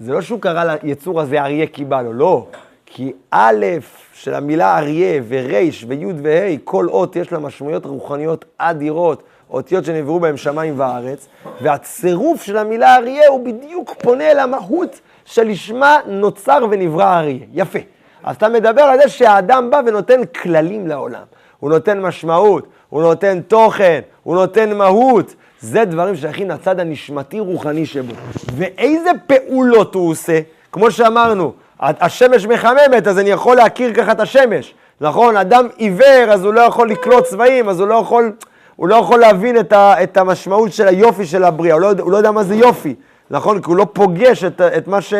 [0.00, 2.46] זה לא שהוא קרא ליצור הזה אריה כי בא לו, לא.
[2.86, 3.66] כי א'
[4.12, 10.20] של המילה אריה ור' וי' וה', כל אות יש לה משמעויות רוחניות אדירות, אותיות שנבראו
[10.20, 11.28] בהם שמיים וארץ,
[11.62, 17.46] והצירוף של המילה אריה הוא בדיוק פונה אל המהות שלשמה נוצר ונברא אריה.
[17.52, 17.78] יפה.
[18.24, 21.24] אז אתה מדבר על זה שהאדם בא ונותן כללים לעולם.
[21.58, 25.34] הוא נותן משמעות, הוא נותן תוכן, הוא נותן מהות.
[25.60, 28.12] זה דברים שייכים לצד הנשמתי-רוחני שבו.
[28.56, 30.40] ואיזה פעולות הוא עושה?
[30.72, 34.74] כמו שאמרנו, השמש מחממת, אז אני יכול להכיר ככה את השמש.
[35.00, 35.36] נכון?
[35.36, 38.32] אדם עיוור, אז הוא לא יכול לקלוט צבעים, אז הוא לא יכול,
[38.76, 42.12] הוא לא יכול להבין את, ה, את המשמעות של היופי של הבריאה, הוא לא, הוא
[42.12, 42.94] לא יודע מה זה יופי,
[43.30, 43.60] נכון?
[43.62, 45.14] כי הוא לא פוגש את, את מה ש...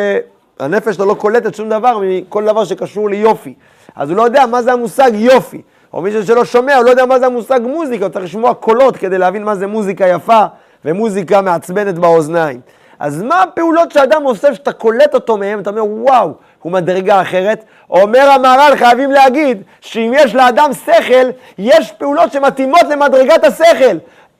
[0.59, 3.53] הנפש שלו לא קולטת שום דבר מכל דבר שקשור ליופי.
[3.95, 5.61] אז הוא לא יודע מה זה המושג יופי.
[5.93, 8.97] או מישהו שלא שומע, הוא לא יודע מה זה המושג מוזיקה, הוא צריך לשמוע קולות
[8.97, 10.45] כדי להבין מה זה מוזיקה יפה
[10.85, 12.59] ומוזיקה מעצבנת באוזניים.
[12.99, 17.63] אז מה הפעולות שאדם עושה שאתה קולט אותו מהם, אתה אומר, וואו, הוא מדרגה אחרת?
[17.89, 23.97] אומר המהר"ל, חייבים להגיד, שאם יש לאדם שכל, יש פעולות שמתאימות למדרגת השכל.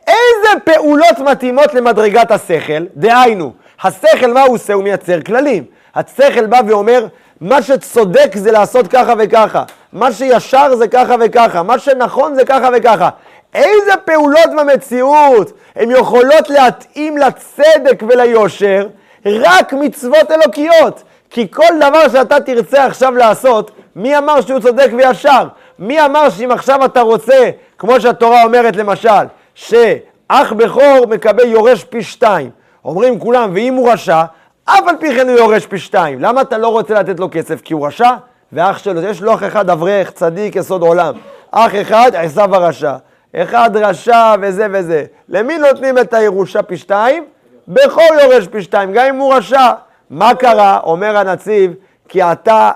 [0.08, 2.86] איזה פעולות מתאימות למדרגת השכל?
[2.96, 4.74] דהיינו, השכל, מה הוא עושה?
[4.74, 5.64] הוא מייצר כללים.
[5.96, 7.06] השכל בא ואומר,
[7.42, 12.70] מה שצודק זה לעשות ככה וככה, מה שישר זה ככה וככה, מה שנכון זה ככה
[12.74, 13.10] וככה.
[13.54, 18.88] איזה פעולות במציאות הן יכולות להתאים לצדק וליושר?
[19.26, 21.04] רק מצוות אלוקיות.
[21.30, 25.48] כי כל דבר שאתה תרצה עכשיו לעשות, מי אמר שהוא צודק וישר?
[25.80, 29.26] מי אמר שאם עכשיו אתה רוצה, כמו שהתורה אומרת למשל,
[29.56, 32.50] שאח בכור מקבל יורש פי שתיים.
[32.86, 34.24] אומרים כולם, ואם הוא רשע,
[34.66, 36.20] אף על פי כן הוא יורש פי שתיים.
[36.20, 37.62] למה אתה לא רוצה לתת לו כסף?
[37.62, 38.12] כי הוא רשע?
[38.54, 41.14] ואח שלו, יש לו אח אחד אברך, צדיק, יסוד עולם.
[41.52, 42.96] אח אחד, עשיו הרשע.
[43.36, 45.06] אחד רשע וזה וזה.
[45.30, 47.26] למי נותנים את הירושה פי שתיים?
[47.68, 49.72] בכור יורש פי שתיים, גם אם הוא רשע.
[50.10, 50.80] מה קרה?
[50.84, 51.74] אומר הנציב,
[52.10, 52.72] כי אתה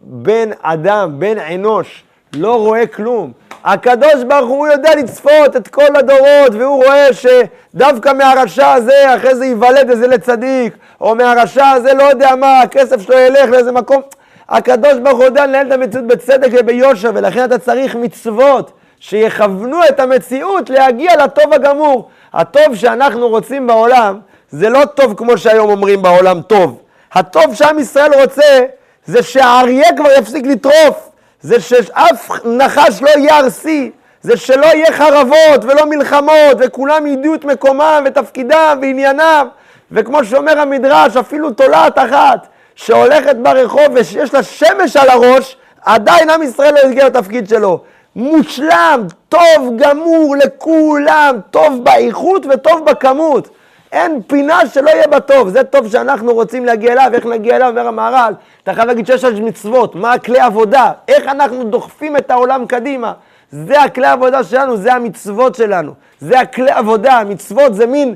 [0.00, 2.04] בן אדם, בן אנוש,
[2.36, 3.32] לא רואה כלום.
[3.64, 9.46] הקדוש ברוך הוא יודע לצפות את כל הדורות, והוא רואה שדווקא מהרשע הזה, אחרי זה
[9.46, 14.02] ייוולד איזה לצדיק, או מהרשע הזה, לא יודע מה, הכסף שלו ילך לאיזה מקום.
[14.48, 20.00] הקדוש ברוך הוא יודע לנהל את המציאות בצדק וביושר, ולכן אתה צריך מצוות שיכוונו את
[20.00, 22.08] המציאות להגיע לטוב הגמור.
[22.32, 26.80] הטוב שאנחנו רוצים בעולם, זה לא טוב כמו שהיום אומרים בעולם טוב.
[27.12, 28.64] הטוב שעם ישראל רוצה,
[29.06, 33.90] זה שהאריה כבר יפסיק לטרוף, זה שאף נחש לא יהיה ארסי,
[34.22, 39.48] זה שלא יהיה חרבות ולא מלחמות, וכולם ידעו את מקומם ותפקידם ועניינם,
[39.92, 42.46] וכמו שאומר המדרש, אפילו תולעת אחת
[42.78, 47.80] שהולכת ברחוב ושיש לה שמש על הראש, עדיין עם ישראל לא הגיע לתפקיד שלו.
[48.16, 53.48] מושלם, טוב גמור לכולם, טוב באיכות וטוב בכמות.
[53.92, 57.68] אין פינה שלא יהיה בה טוב, זה טוב שאנחנו רוצים להגיע אליו, איך נגיע אליו,
[57.68, 62.30] אומר המהר"ל, אתה חייב להגיד שיש על מצוות, מה הכלי עבודה, איך אנחנו דוחפים את
[62.30, 63.12] העולם קדימה,
[63.50, 68.14] זה הכלי עבודה שלנו, זה המצוות שלנו, זה הכלי עבודה, המצוות זה מין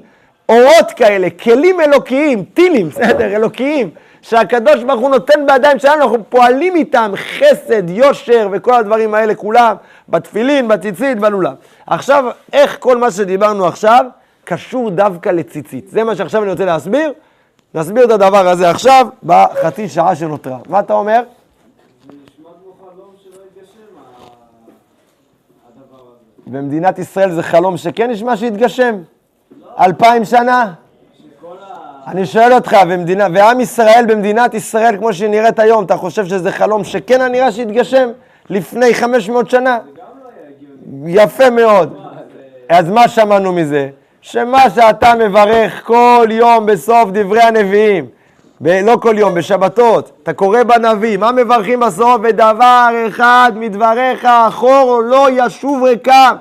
[0.49, 3.91] אורות כאלה, כלים אלוקיים, טילים, בסדר, אלוקיים,
[4.23, 9.77] שהקדוש ברוך הוא נותן בידיים שלנו, אנחנו פועלים איתם חסד, יושר וכל הדברים האלה כולם,
[10.09, 11.55] בתפילין, בציצית, בלולב.
[11.87, 14.05] עכשיו, איך כל מה שדיברנו עכשיו,
[14.45, 15.89] קשור דווקא לציצית.
[15.89, 17.13] זה מה שעכשיו אני רוצה להסביר.
[17.75, 20.59] נסביר את הדבר הזה עכשיו, בחצי שעה שנותרה.
[20.69, 21.23] מה אתה אומר?
[26.47, 28.99] במדינת ישראל זה חלום שכן נשמע שיתגשם?
[29.79, 30.73] אלפיים שנה?
[32.07, 36.53] אני שואל אותך, במדינה, ועם ישראל במדינת ישראל כמו שהיא נראית היום, אתה חושב שזה
[36.53, 38.09] חלום שכן הנראה שיתגשם
[38.51, 39.79] לפני 500 שנה?
[41.07, 41.97] יפה מאוד.
[42.69, 43.89] אז מה שמענו מזה?
[44.21, 48.07] שמה שאתה מברך כל יום בסוף דברי הנביאים,
[48.61, 52.21] ב- לא כל יום, בשבתות, אתה קורא בנביא, מה מברכים בסוף?
[52.23, 56.37] ודבר אחד מדבריך אחור לא ישוב ריקם.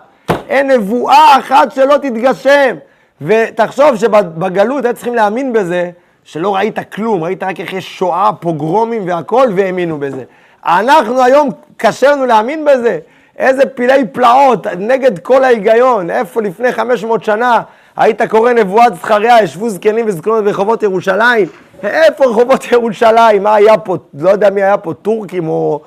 [0.50, 2.76] אין נבואה אחת שלא תתגשם.
[3.22, 5.90] ותחשוב שבגלות היו צריכים להאמין בזה,
[6.24, 10.24] שלא ראית כלום, ראית רק איך יש שואה, פוגרומים והכל, והאמינו בזה.
[10.66, 13.00] אנחנו היום, קשה לנו להאמין בזה.
[13.38, 16.10] איזה פילי פלאות, נגד כל ההיגיון.
[16.10, 17.62] איפה לפני 500 שנה
[17.98, 21.48] היית קורא נבואת זכריה, ישבו זקנים וזקנות ברחובות ירושלים?
[21.84, 23.44] איפה רחובות ירושלים?
[23.44, 23.98] מה היה פה?
[24.14, 25.82] לא יודע מי היה פה, טורקים או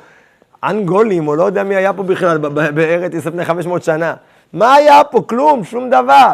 [0.64, 2.38] אנגולים, או לא יודע מי היה פה בכלל
[2.70, 4.14] בארץ ישראל לפני 500 שנה.
[4.52, 5.20] מה היה פה?
[5.26, 6.32] כלום, שום דבר.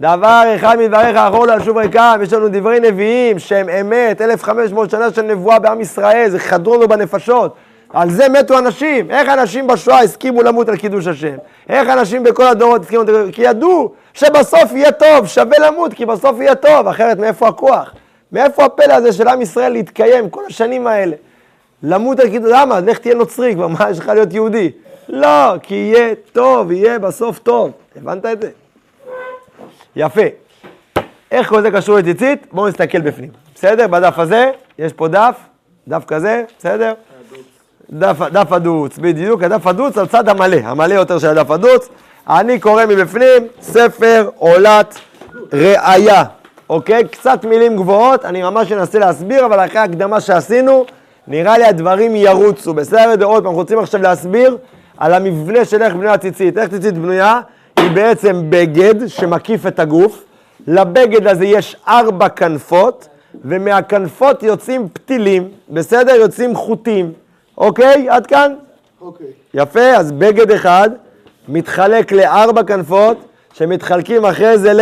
[0.00, 5.12] דבר אחד מדבריך אחור לא לשוב ריקם, יש לנו דברי נביאים שהם אמת, 1500 שנה
[5.12, 7.54] של נבואה בעם ישראל, זה חדרו לו בנפשות.
[7.92, 9.10] על זה מתו אנשים.
[9.10, 11.36] איך אנשים בשואה הסכימו למות על קידוש השם?
[11.68, 13.02] איך אנשים בכל הדורות הסכימו?
[13.32, 17.94] כי ידעו שבסוף יהיה טוב, שווה למות, כי בסוף יהיה טוב, אחרת מאיפה הכוח?
[18.32, 21.16] מאיפה הפלא הזה של עם ישראל להתקיים כל השנים האלה?
[21.82, 22.80] למות על קידוש, למה?
[22.80, 24.70] לך תהיה נוצרי כבר, מה יש לך להיות יהודי?
[25.08, 27.70] לא, כי יהיה טוב, יהיה בסוף טוב.
[27.96, 28.63] הבנת את זה?
[29.96, 30.20] יפה.
[31.30, 32.46] איך כל זה קשור לציצית?
[32.52, 33.30] בואו נסתכל בפנים.
[33.54, 33.86] בסדר?
[33.86, 35.36] בדף הזה, יש פה דף,
[35.88, 36.92] דף כזה, בסדר?
[37.90, 41.88] דף, דף הדוץ, בדיוק, הדף הדוץ על צד המלא, המלא יותר של הדף הדוץ.
[42.28, 44.98] אני קורא מבפנים ספר עולת
[45.52, 46.24] ראייה,
[46.68, 47.08] אוקיי?
[47.08, 50.84] קצת מילים גבוהות, אני ממש אנסה להסביר, אבל אחרי ההקדמה שעשינו,
[51.26, 52.74] נראה לי הדברים ירוצו.
[52.74, 53.24] בסדר?
[53.24, 54.56] עוד פעם, אנחנו רוצים עכשיו להסביר
[54.98, 56.58] על המבנה של איך בנויה ציצית.
[56.58, 57.40] איך ציצית בנויה?
[57.84, 60.24] היא בעצם בגד שמקיף את הגוף.
[60.66, 63.08] לבגד הזה יש ארבע כנפות,
[63.44, 66.14] ומהכנפות יוצאים פתילים, בסדר?
[66.14, 67.12] יוצאים חוטים.
[67.58, 68.06] אוקיי?
[68.10, 68.54] עד כאן?
[69.00, 69.26] אוקיי.
[69.54, 70.90] יפה, אז בגד אחד
[71.48, 73.16] מתחלק לארבע כנפות,
[73.52, 74.72] שמתחלקים אחרי זה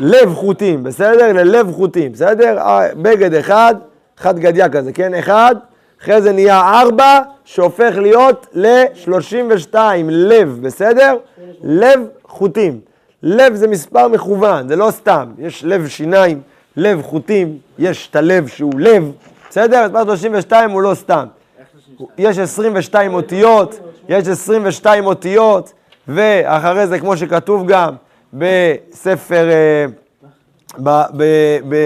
[0.00, 1.32] ללב חוטים, בסדר?
[1.32, 2.58] ללב חוטים, בסדר?
[2.58, 3.74] אה, בגד אחד,
[4.16, 5.14] חד גדיה כזה, כן?
[5.14, 5.54] אחד,
[6.02, 9.74] אחרי זה נהיה ארבע, שהופך להיות ל-32
[10.08, 11.16] לב, בסדר?
[11.62, 12.80] לב חוטים.
[13.22, 15.30] לב זה מספר מכוון, זה לא סתם.
[15.38, 16.40] יש לב שיניים,
[16.76, 19.12] לב חוטים, יש את הלב שהוא לב,
[19.50, 19.86] בסדר?
[19.88, 21.26] מספר 32 הוא לא סתם.
[22.18, 25.72] יש 22 אותיות, יש 22 אותיות,
[26.08, 27.94] ואחרי זה, כמו שכתוב גם
[28.32, 29.86] בספר, אה,
[30.78, 31.24] ב, ב,
[31.68, 31.76] ב,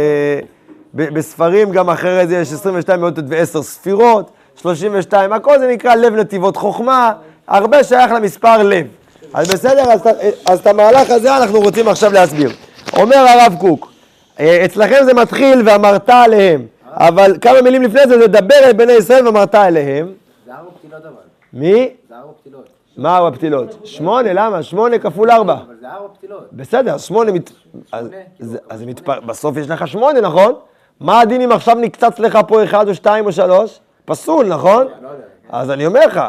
[0.94, 4.30] בספרים גם אחרי זה יש 22 אותיות ועשר ספירות,
[4.60, 7.12] 32, הכל זה נקרא לב נתיבות חוכמה,
[7.48, 8.86] הרבה שייך למספר לב.
[9.34, 10.00] אז בסדר, אז,
[10.46, 12.50] אז את המהלך הזה אנחנו רוצים עכשיו להסביר.
[12.96, 13.92] אומר הרב קוק,
[14.40, 18.92] אה, אצלכם זה מתחיל ואמרת עליהם, אבל כמה מילים לפני זה, זה דבר אל בני
[18.92, 20.12] ישראל ואמרת אליהם.
[20.46, 21.12] זה ארבע פתילות אבל.
[21.52, 21.88] מי?
[22.08, 22.68] זה ארבע פתילות.
[22.96, 23.76] מה הוא הפתילות?
[23.84, 24.62] שמונה, למה?
[24.62, 25.52] שמונה כפול ארבע.
[25.54, 26.48] אבל זה ארבע פתילות.
[26.52, 27.50] בסדר, שמונה מת...
[27.92, 29.08] אז, כאילו, זה- אז מתפ...
[29.26, 30.52] בסוף יש לך שמונה, נכון?
[31.00, 33.80] מה הדין אם עכשיו נקצץ לך פה אחד או שתיים או שלוש?
[34.04, 34.86] פסול, נכון?
[35.02, 35.24] לא יודע.
[35.50, 36.20] אז אני אומר לך,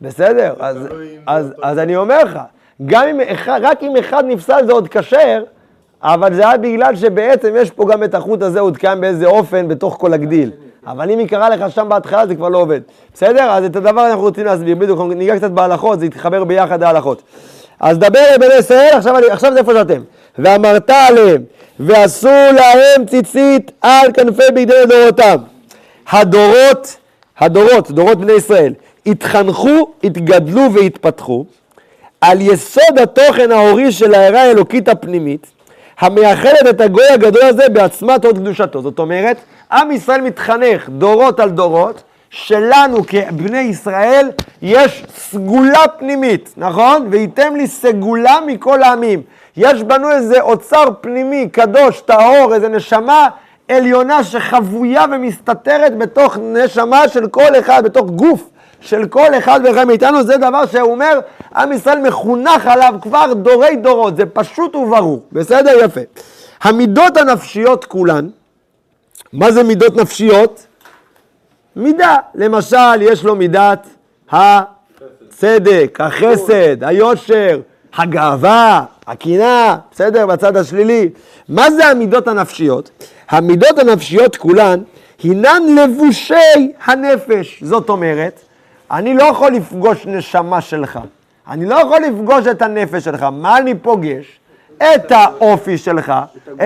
[0.00, 0.54] בסדר,
[1.26, 2.38] אז, אני אומר לך,
[2.86, 5.42] גם אם אחד, רק אם אחד נפסל זה עוד כשר,
[6.02, 9.68] אבל זה היה בגלל שבעצם יש פה גם את החוט הזה, עוד קיים באיזה אופן
[9.68, 10.50] בתוך כל הגדיל.
[10.86, 12.80] אבל אם היא קרה לך שם בהתחלה זה כבר לא עובד.
[13.14, 13.50] בסדר?
[13.50, 17.22] אז את הדבר אנחנו רוצים להסביר, בדיוק, ניגע קצת בהלכות, זה יתחבר ביחד ההלכות.
[17.80, 20.00] אז דבר בני ישראל, עכשיו, עכשיו זה איפה שאתם.
[20.38, 21.42] ואמרת עליהם,
[21.80, 25.36] ועשו להם ציצית על כנפי בגדי דורותם.
[26.10, 26.96] הדורות,
[27.38, 28.72] הדורות, דורות בני ישראל,
[29.06, 31.44] התחנכו, התגדלו והתפתחו
[32.20, 35.46] על יסוד התוכן ההורי של ההערה האלוקית הפנימית,
[36.00, 38.82] המייחדת את הגוי הגדול הזה בעצמת הוד קדושתו.
[38.82, 39.36] זאת אומרת,
[39.72, 44.30] עם ישראל מתחנך דורות על דורות, שלנו כבני ישראל
[44.62, 47.06] יש סגולה פנימית, נכון?
[47.10, 49.22] וייתם לי סגולה מכל העמים.
[49.56, 53.28] יש בנו איזה אוצר פנימי, קדוש, טהור, איזה נשמה
[53.68, 60.22] עליונה שחבויה ומסתתרת בתוך נשמה של כל אחד, בתוך גוף של כל אחד ואחד מאיתנו,
[60.22, 61.20] זה דבר שהוא אומר,
[61.56, 65.84] עם ישראל מחונך עליו כבר דורי דורות, זה פשוט וברור, בסדר?
[65.84, 66.00] יפה.
[66.62, 68.28] המידות הנפשיות כולן,
[69.32, 70.66] מה זה מידות נפשיות?
[71.76, 73.86] מידה, למשל, יש לו מידת
[74.30, 77.60] הצדק, החסד, היושר,
[77.96, 80.26] הגאווה, הקנאה, בסדר?
[80.26, 81.08] בצד השלילי.
[81.48, 82.90] מה זה המידות הנפשיות?
[83.30, 84.82] המידות הנפשיות כולן
[85.22, 87.62] הינן לבושי הנפש.
[87.62, 88.40] זאת אומרת,
[88.90, 90.98] אני לא יכול לפגוש נשמה שלך.
[91.48, 94.40] אני לא יכול לפגוש את הנפש שלך, מה אני פוגש?
[94.76, 96.12] את האופי שלך,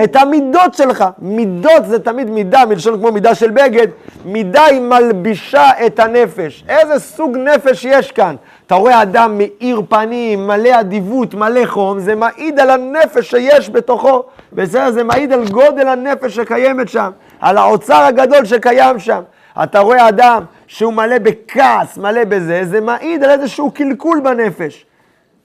[0.03, 1.05] את המידות שלך.
[1.19, 3.87] מידות זה תמיד מידה, מלשון כמו מידה של בגד.
[4.25, 6.63] מידה היא מלבישה את הנפש.
[6.69, 8.35] איזה סוג נפש יש כאן?
[8.69, 14.23] אתה רואה אדם מאיר פנים, מלא אדיבות, מלא חום, זה מעיד על הנפש שיש בתוכו.
[14.53, 14.91] בסדר?
[14.91, 19.21] זה מעיד על גודל הנפש שקיימת שם, על האוצר הגדול שקיים שם.
[19.63, 24.85] אתה רואה אדם שהוא מלא בכעס, מלא בזה, זה מעיד על איזשהו קלקול בנפש.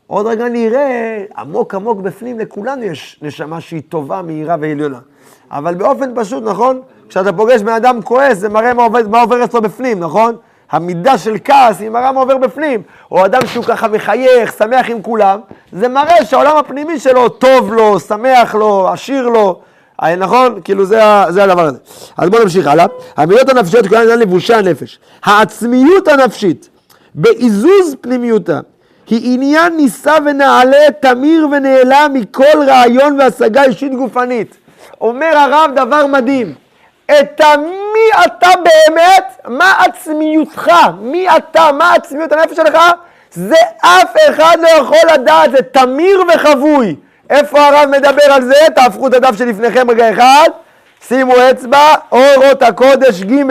[0.06, 4.98] עוד רגע נראה, עמוק עמוק בפנים לכולנו יש נשמה שהיא טובה, מהירה ועליונה.
[5.50, 6.80] אבל באופן פשוט, נכון?
[7.08, 8.74] כשאתה פוגש בן אדם כועס, זה מראה
[9.08, 10.36] מה עובר, אצלו בפנים, נכון?
[10.74, 12.82] המידה של כעס מראה מה עובר בפנים.
[13.10, 15.40] או אדם שהוא ככה מחייך, שמח עם כולם,
[15.72, 19.60] זה מראה שהעולם הפנימי שלו טוב לו, שמח לו, עשיר לו.
[20.02, 20.60] אה, נכון?
[20.64, 21.78] כאילו זה, זה הדבר הזה.
[22.16, 22.86] אז בואו נמשיך הלאה.
[23.16, 24.98] המילות הנפשיות כולן עניין לבושי הנפש.
[25.24, 26.68] העצמיות הנפשית
[27.14, 28.60] בעיזוז פנימיותה
[29.10, 34.56] היא עניין נישא ונעלה, תמיר ונעלה מכל רעיון והשגה אישית גופנית.
[35.00, 36.54] אומר הרב דבר מדהים,
[37.10, 42.78] את המי אתה באמת, מה עצמיותך, מי אתה, מה עצמיות הנפש שלך,
[43.30, 46.96] זה אף אחד לא יכול לדעת, זה תמיר וחבוי.
[47.30, 48.66] איפה הרב מדבר על זה?
[48.74, 50.48] תהפכו את הדף שלפניכם רגע אחד,
[51.08, 53.42] שימו אצבע, אורות הקודש ג'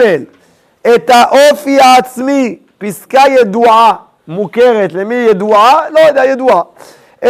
[0.94, 3.94] את האופי העצמי, פסקה ידועה,
[4.28, 5.80] מוכרת, למי ידועה?
[5.90, 6.62] לא יודע, ידועה.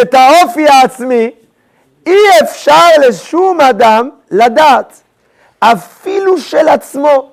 [0.02, 1.30] את האופי העצמי
[2.06, 5.00] אי אפשר לשום אדם לדעת,
[5.72, 7.28] אפילו של עצמו,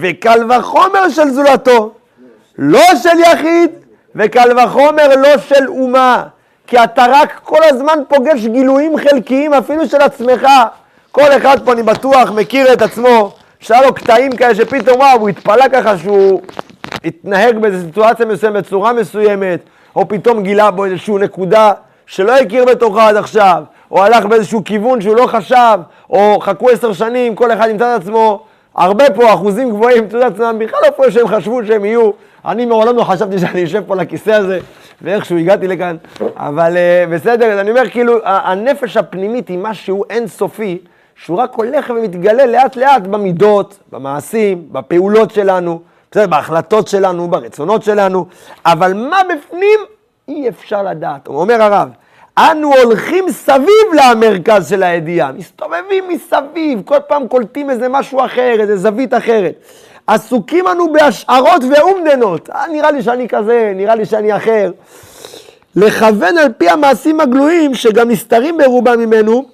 [0.00, 1.92] וקל וחומר של זולתו,
[2.58, 3.70] לא של יחיד,
[4.14, 6.22] וקל וחומר לא של אומה.
[6.66, 10.46] כי אתה רק כל הזמן פוגש גילויים חלקיים אפילו של עצמך.
[11.12, 15.28] כל אחד פה, אני בטוח, מכיר את עצמו, שהיה לו קטעים כאלה שפתאום, וואו, הוא
[15.28, 16.42] התפלא ככה שהוא
[17.04, 19.60] התנהג באיזו סיטואציה מסוימת, בצורה מסוימת,
[19.96, 21.72] או פתאום גילה בו איזושהי נקודה
[22.06, 25.78] שלא הכיר בתוכו עד עכשיו, או הלך באיזשהו כיוון שהוא לא חשב,
[26.10, 28.42] או חכו עשר שנים, כל אחד ימצא את עצמו,
[28.74, 32.10] הרבה פה, אחוזים גבוהים, אתה יודע, עצמם, בכלל לא פה שהם חשבו שהם יהיו.
[32.44, 34.58] אני מעולם לא חשבתי שאני אשב פה לכיסא הזה,
[35.02, 35.96] ואיכשהו הגעתי לכאן,
[36.36, 40.78] אבל uh, בסדר, אז אני אומר, כאילו, הנפש הפנימית היא משהו אינסופי,
[41.14, 48.26] שהוא רק הולך ומתגלה לאט לאט במידות, במעשים, בפעולות שלנו, בסדר, בהחלטות שלנו, ברצונות שלנו,
[48.66, 49.80] אבל מה בפנים
[50.28, 51.26] אי אפשר לדעת.
[51.26, 51.88] אומר הרב,
[52.38, 58.76] אנו הולכים סביב למרכז של הידיעה, מסתובבים מסביב, כל פעם קולטים איזה משהו אחר, איזה
[58.76, 59.54] זווית אחרת.
[60.06, 62.50] עסוקים אנו בהשערות ואומדנות.
[62.50, 64.70] אה, נראה לי שאני כזה, נראה לי שאני אחר.
[65.76, 69.44] לכוון על פי המעשים הגלויים, שגם נסתרים ברובם ממנו,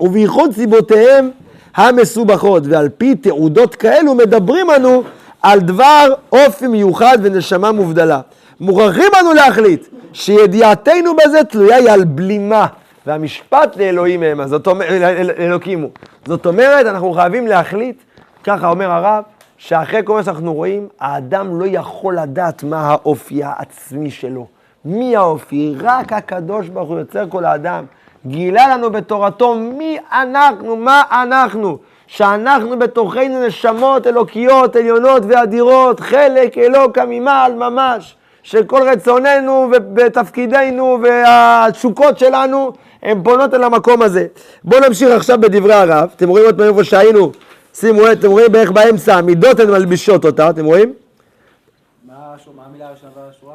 [0.00, 1.30] ובייחוד סיבותיהם
[1.76, 2.62] המסובכות.
[2.66, 5.02] ועל פי תעודות כאלו מדברים אנו
[5.42, 8.20] על דבר אופי מיוחד ונשמה מובדלה.
[8.62, 12.66] מוכרחים אנו להחליט שידיעתנו בזה תלויה היא על בלימה,
[13.06, 15.90] והמשפט לאלוהים המה, זאת אומרת, אל- אל- אלוקים הוא.
[16.26, 18.02] זאת אומרת, אנחנו חייבים להחליט,
[18.44, 19.22] ככה אומר הרב,
[19.56, 24.46] שאחרי כל מה שאנחנו רואים, האדם לא יכול לדעת מה האופי העצמי שלו.
[24.84, 25.74] מי האופי?
[25.80, 27.84] רק הקדוש ברוך הוא יוצר כל האדם.
[28.26, 31.78] גילה לנו בתורתו מי אנחנו, מה אנחנו.
[32.06, 38.16] שאנחנו בתוכנו נשמות אלוקיות, עליונות ואדירות, חלק אלוקא ממעל ממש.
[38.42, 44.26] שכל רצוננו ותפקידנו והתשוקות שלנו הן פונות אל המקום הזה.
[44.64, 46.10] בואו נמשיך עכשיו בדברי הרב.
[46.16, 47.32] אתם רואים עוד פעם איפה שהיינו?
[47.74, 50.92] שימו אתם רואים בערך באמצע, המידות הן מלבישות אותה, אתם רואים?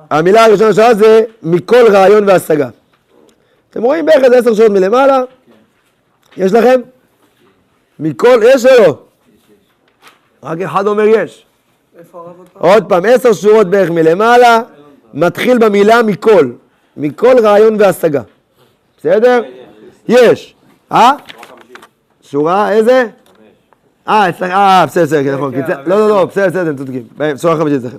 [0.10, 2.70] המילה הראשונה שלה זה מכל רעיון והשגה.
[3.70, 5.22] אתם רואים בערך איזה עשר שורות מלמעלה?
[6.38, 6.82] יש לכם?
[8.00, 8.98] מכל, יש או לא?
[10.44, 11.46] רק אחד אומר יש.
[12.54, 14.62] עוד פעם, עשר שורות בערך מלמעלה,
[15.18, 16.52] מתחיל במילה מכל.
[16.98, 18.22] מכל רעיון והשגה.
[19.00, 19.42] בסדר?
[20.08, 20.56] יש.
[20.92, 21.12] אה?
[22.22, 23.06] שורה איזה?
[24.08, 25.52] אה, אצלך, אה, בסדר, בסדר, כן, נכון.
[25.52, 27.04] כן, אבל לא, לא, לא, בסדר, בסדר, אתם צודקים.
[27.42, 27.98] שורה חמישית אצלכם.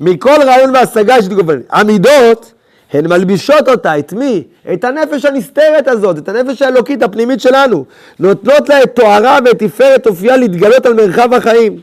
[0.00, 1.66] מכל רעיון והשגה יש גופנית.
[1.70, 2.52] המידות,
[2.92, 4.44] הן מלבישות אותה, את מי?
[4.72, 7.84] את הנפש הנסתרת הזאת, את הנפש האלוקית הפנימית שלנו.
[8.18, 11.80] נותנות לה את תוארה ואת תפארת אופייה להתגלות על מרחב החיים.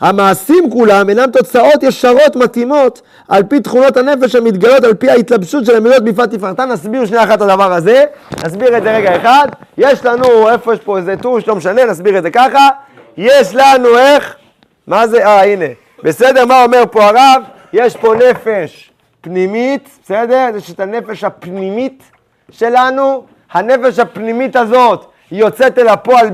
[0.00, 5.76] המעשים כולם אינם תוצאות ישרות מתאימות על פי תכונות הנפש המתגלות על פי ההתלבשות של
[5.76, 6.64] המילות בפרט תפארתה.
[6.64, 8.04] נסביר שנייה אחת את הדבר הזה,
[8.44, 9.48] נסביר את זה רגע אחד.
[9.78, 12.68] יש לנו, איפה יש פה איזה טוש, לא משנה, נסביר את זה ככה.
[13.16, 14.36] יש לנו איך,
[14.86, 15.66] מה זה, אה הנה,
[16.02, 17.42] בסדר, מה אומר פה הרב?
[17.72, 18.90] יש פה נפש
[19.20, 20.48] פנימית, בסדר?
[20.56, 22.02] יש את הנפש הפנימית
[22.50, 23.24] שלנו.
[23.52, 26.30] הנפש הפנימית הזאת יוצאת אל הפועל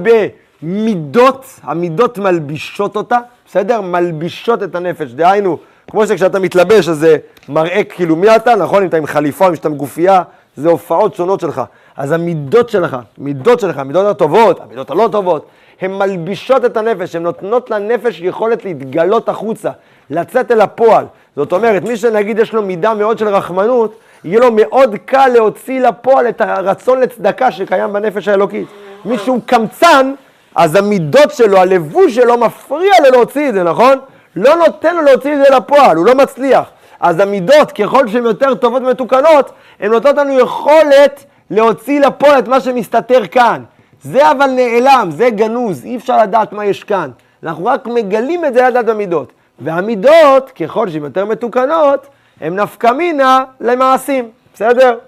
[0.62, 3.80] במידות, המידות מלבישות אותה, בסדר?
[3.80, 5.10] מלבישות את הנפש.
[5.10, 5.58] דהיינו,
[5.90, 7.16] כמו שכשאתה מתלבש אז זה
[7.48, 8.82] מראה כאילו מי אתה, נכון?
[8.82, 10.22] אם אתה עם חליפה, אם אתה עם גופייה,
[10.56, 11.62] זה הופעות שונות שלך.
[11.96, 15.46] אז המידות שלך, מידות שלך, המידות הטובות, המידות הלא טובות,
[15.80, 19.70] הן מלבישות את הנפש, הן נותנות לנפש יכולת להתגלות החוצה,
[20.10, 21.04] לצאת אל הפועל.
[21.36, 23.94] זאת אומרת, מי שנגיד יש לו מידה מאוד של רחמנות,
[24.24, 28.68] יהיה לו מאוד קל להוציא לפועל את הרצון לצדקה שקיים בנפש האלוקית.
[29.04, 30.14] מי שהוא קמצן,
[30.54, 33.98] אז המידות שלו, הלבוש שלו מפריע לו להוציא את זה, נכון?
[34.36, 36.64] לא נותן לו להוציא את זה לפועל, הוא לא מצליח.
[37.00, 42.60] אז המידות, ככל שהן יותר טובות ומתוקנות, הן נותנות לנו יכולת להוציא לפועל את מה
[42.60, 43.62] שמסתתר כאן.
[44.02, 47.10] זה אבל נעלם, זה גנוז, אי אפשר לדעת מה יש כאן.
[47.42, 49.32] אנחנו רק מגלים את זה לדעת במידות.
[49.58, 52.06] והמידות, ככל שהן יותר מתוקנות,
[52.40, 54.98] הן נפקא מינה למעשים, בסדר?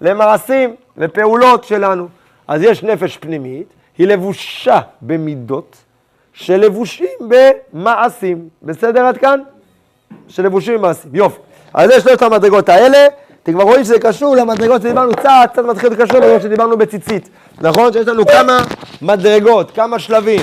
[0.00, 2.08] למעשים, לפעולות שלנו.
[2.48, 3.66] אז יש נפש פנימית,
[3.98, 5.76] היא לבושה במידות,
[6.32, 8.48] שלבושים במעשים.
[8.62, 9.40] בסדר עד כאן?
[10.28, 11.10] שלבושים במעשים.
[11.14, 11.38] יופי.
[11.74, 13.06] אז יש שלושת המדרגות האלה.
[13.42, 17.28] אתם כבר רואים שזה קשור למדרגות שדיברנו קצת, קצת מתחיל להיות קשור למדרגות שדיברנו בציצית.
[17.60, 17.92] נכון?
[17.92, 18.58] שיש לנו כמה
[19.02, 20.40] מדרגות, כמה שלבים.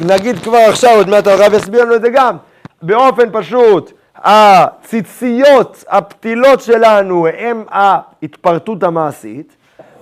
[0.00, 2.36] נגיד כבר עכשיו, עוד מעט הרב יסביר לנו את זה גם.
[2.82, 9.56] באופן פשוט, הציציות, הפתילות שלנו, הם ההתפרטות המעשית.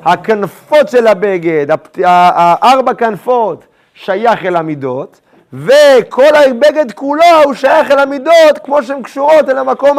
[0.05, 1.99] הכנפות של הבגד, הפת...
[2.05, 5.21] הארבע כנפות, שייך אל המידות,
[5.53, 9.97] וכל הבגד כולו הוא שייך אל המידות, כמו שהן קשורות אל המקום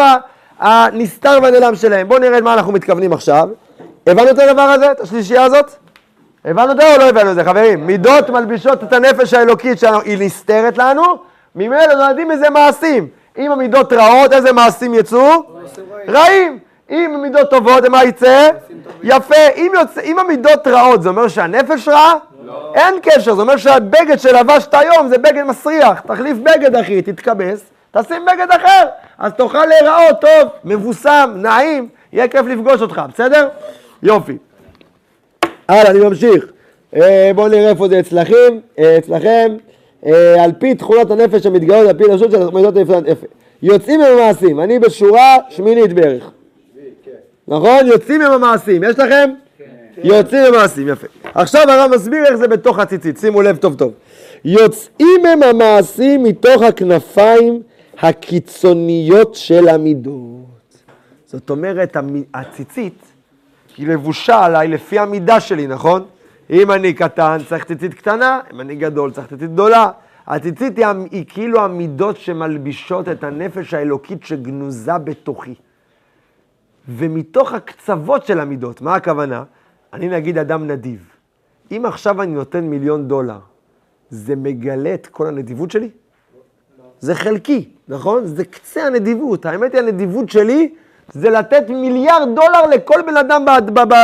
[0.60, 2.08] הנסתר והנעלם שלהם.
[2.08, 3.50] בואו נראה מה אנחנו מתכוונים עכשיו.
[4.08, 5.72] הבנו את הדבר הזה, את השלישייה הזאת?
[6.46, 7.88] הבנו את זה או לא הבנו את זה, חברים?
[7.88, 11.04] מידות מלבישות את הנפש האלוקית שלנו, היא נסתרת לנו,
[11.56, 13.08] ממילא נולדים מזה מעשים.
[13.38, 15.44] אם המידות רעות, איזה מעשים יצאו?
[16.08, 16.60] רעים.
[16.90, 18.50] אם המידות טובות, מה יצא?
[19.04, 19.48] יפה.
[19.56, 22.14] אם, יוצא, אם המידות רעות, זה אומר שהנפש רע?
[22.46, 22.72] לא.
[22.76, 26.00] אין קשר, זה אומר שהבגד שלבשת היום זה בגד מסריח.
[26.00, 28.88] תחליף בגד, אחי, תתכבס, תשים בגד אחר.
[29.18, 33.48] אז תוכל להיראות טוב, מבוסם, נעים, יהיה כיף לפגוש אותך, בסדר?
[34.04, 34.38] יופי.
[35.68, 36.46] הלאה, אני ממשיך.
[36.96, 39.58] אה, בואו נראה איפה זה אצלכם, אה, אצלכם.
[40.06, 43.04] אה, על פי תכונות הנפש המתגלות, על פי רשות של המידות הנפלאות.
[43.62, 46.32] יוצאים עם המעשים, אני בשורה שמינית בערך.
[47.48, 47.88] נכון?
[47.88, 49.30] יוצאים עם המעשים, יש לכם?
[49.58, 49.64] כן.
[50.04, 51.08] יוצאים עם המעשים, יפה.
[51.34, 53.94] עכשיו הרב מסביר איך זה בתוך הציצית, שימו לב טוב טוב.
[54.46, 57.62] יוצאים הם המעשים מתוך הכנפיים
[58.00, 60.84] הקיצוניות של המידות.
[61.26, 61.98] זאת אומרת,
[62.34, 63.04] הציצית
[63.78, 66.06] היא לבושה עליי לפי המידה שלי, נכון?
[66.50, 69.90] אם אני קטן, צריך ציצית קטנה, אם אני גדול, צריך ציצית גדולה.
[70.28, 75.54] הציצית היא, היא כאילו המידות שמלבישות את הנפש האלוקית שגנוזה בתוכי.
[76.90, 79.44] ומתוך הקצוות של המידות, מה הכוונה?
[79.94, 81.10] אני נגיד אדם נדיב.
[81.72, 83.40] אם עכשיו אני נותן מיליון דולר,
[84.10, 85.90] זה מגלה את כל הנדיבות שלי?
[87.00, 88.26] זה חלקי, נכון?
[88.26, 89.46] זה קצה הנדיבות.
[89.46, 90.74] האמת היא, הנדיבות שלי
[91.14, 93.46] זה לתת מיליארד דולר לכל בן אדם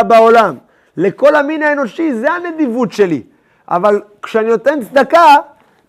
[0.08, 0.56] בעולם.
[0.98, 3.22] לכל המין האנושי, זה הנדיבות שלי.
[3.68, 5.36] אבל כשאני נותן צדקה,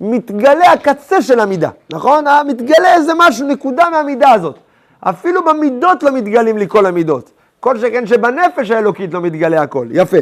[0.01, 2.25] מתגלה הקצה של המידה, נכון?
[2.47, 4.59] מתגלה איזה משהו, נקודה מהמידה הזאת.
[5.09, 7.31] אפילו במידות לא מתגלים לי כל המידות.
[7.61, 9.87] כל שכן שבנפש האלוקית לא מתגלה הכל.
[9.91, 10.17] יפה.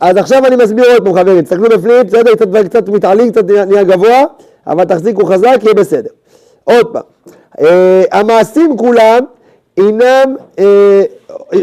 [0.00, 1.42] אז עכשיו אני מסביר עוד פעם, חברים.
[1.42, 2.34] תסתכלו בפנים, בסדר?
[2.34, 4.24] קצת, קצת מתעלים, קצת נהיה גבוה,
[4.66, 6.10] אבל תחזיקו חזק, יהיה בסדר.
[6.64, 7.02] עוד פעם.
[7.60, 9.18] אה, המעשים כולם
[9.76, 11.02] אינם, אה,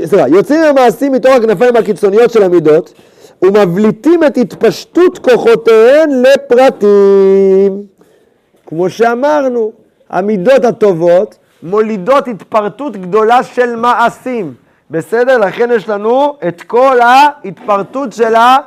[0.06, 2.94] סליחה, יוצאים המעשים מתוך הכנפיים הקיצוניות של המידות
[3.42, 7.84] ומבליטים את התפשטות כוחותיהן לפרטים.
[8.68, 9.72] כמו שאמרנו,
[10.10, 11.36] המידות הטובות
[11.68, 14.54] מולידות התפרטות גדולה של מעשים.
[14.92, 15.38] בסדר?
[15.38, 18.58] לכן יש לנו את כל ההתפרטות של, ה,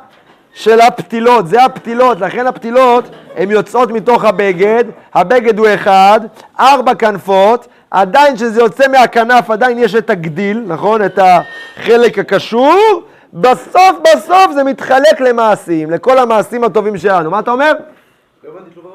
[0.54, 1.46] של הפתילות.
[1.46, 3.04] זה הפתילות, לכן הפתילות
[3.36, 4.84] הן יוצאות מתוך הבגד,
[5.14, 6.20] הבגד הוא אחד,
[6.60, 11.04] ארבע כנפות, עדיין כשזה יוצא מהכנף עדיין יש את הגדיל, נכון?
[11.04, 17.30] את החלק הקשור, בסוף בסוף זה מתחלק למעשים, לכל המעשים הטובים שלנו.
[17.30, 17.72] מה אתה אומר?
[18.44, 18.90] לא הבנתי תשובה.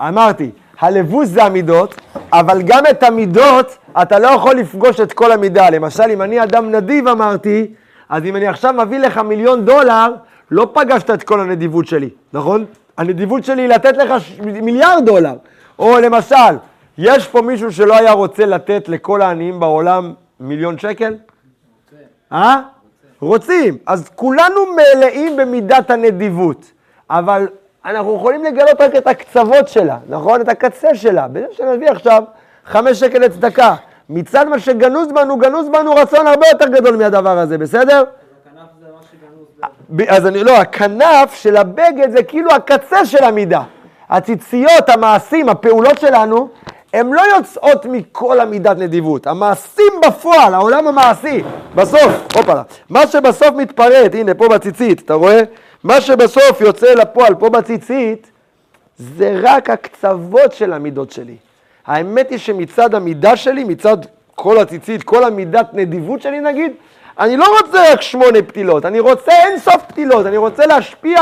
[0.00, 1.94] אמרתי, הלבוש זה המידות,
[2.32, 5.70] אבל גם את המידות אתה לא יכול לפגוש את כל המידה.
[5.70, 7.66] למשל, אם אני אדם נדיב אמרתי,
[8.08, 10.14] אז אם אני עכשיו מביא לך מיליון דולר,
[10.50, 12.64] לא פגשת את כל הנדיבות שלי, נכון?
[12.98, 14.40] הנדיבות שלי היא לתת לך ש...
[14.40, 15.34] מיליארד דולר.
[15.78, 16.56] או למשל,
[16.98, 21.16] יש פה מישהו שלא היה רוצה לתת לכל העניים בעולם מיליון שקל?
[22.32, 22.60] אה?
[23.20, 23.78] רוצים.
[23.86, 26.72] אז כולנו מלאים במידת הנדיבות,
[27.10, 27.48] אבל
[27.86, 30.40] אנחנו יכולים לגלות רק את הקצוות שלה, נכון?
[30.40, 31.28] את הקצה שלה.
[31.28, 32.22] בזה שנביא עכשיו
[32.64, 33.74] חמש שקל לצדקה.
[34.10, 38.04] מצד מה שגנוז בנו, גנוז בנו רצון הרבה יותר גדול מהדבר הזה, בסדר?
[40.08, 43.62] אז אני, לא, הכנף של הבגד זה כאילו הקצה של המידה.
[44.10, 46.48] הציציות, המעשים, הפעולות שלנו,
[46.92, 49.26] הן לא יוצאות מכל המידת נדיבות.
[49.26, 51.42] המעשים בפועל, העולם המעשי,
[51.74, 52.60] בסוף, הופה,
[52.90, 55.42] מה שבסוף מתפרט, הנה פה בציצית, אתה רואה?
[55.84, 58.30] מה שבסוף יוצא לפועל פה בציצית,
[58.98, 61.36] זה רק הקצוות של המידות שלי.
[61.86, 63.96] האמת היא שמצד המידה שלי, מצד
[64.34, 66.72] כל הציצית, כל המידת נדיבות שלי נגיד,
[67.18, 71.20] אני לא רוצה רק שמונה פתילות, אני רוצה אין סוף פתילות, אני רוצה להשפיע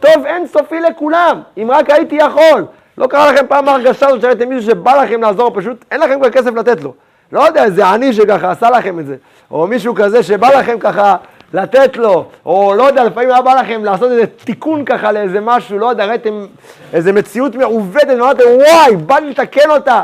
[0.00, 2.66] טוב אין סופי לכולם, אם רק הייתי יכול.
[2.98, 6.30] לא קרה לכם פעם ההרגשה הזאת שראיתם מישהו שבא לכם לעזור, פשוט אין לכם כבר
[6.30, 6.94] כסף לתת לו.
[7.32, 9.16] לא יודע, איזה עני שככה עשה לכם את זה,
[9.50, 11.16] או מישהו כזה שבא לכם ככה
[11.54, 15.78] לתת לו, או לא יודע, לפעמים היה בא לכם לעשות איזה תיקון ככה לאיזה משהו,
[15.78, 16.46] לא יודע, ראיתם
[16.92, 20.02] איזה מציאות מעוותת, ואמרתם, וואי, בא לי לתקן אותה.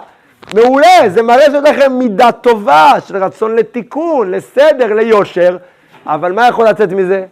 [0.55, 5.57] מעולה, זה מראה שיש לכם מידה טובה של רצון לתיקון, לסדר, ליושר,
[6.07, 7.24] אבל מה יכול לצאת מזה?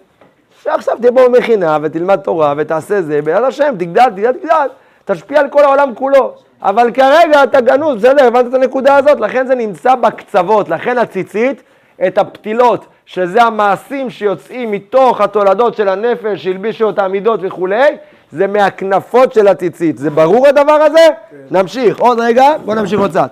[0.62, 4.68] שעכשיו תהיה פה במכינה ותלמד תורה ותעשה זה, ביד השם, תגדל, תגדל, תגדל,
[5.12, 6.34] תשפיע על כל העולם כולו.
[6.62, 9.20] אבל כרגע אתה גנוז, בסדר, הבנת את הנקודה הזאת?
[9.20, 11.62] לכן זה נמצא בקצוות, לכן הציצית,
[12.06, 17.96] את הפתילות, שזה המעשים שיוצאים מתוך התולדות של הנפש, שהלבישו אותה המידות וכולי,
[18.32, 19.98] זה מהכנפות של הציצית.
[19.98, 21.06] זה ברור הדבר הזה?
[21.50, 23.30] נמשיך, עוד רגע, בואו נמשיך עוד קצת.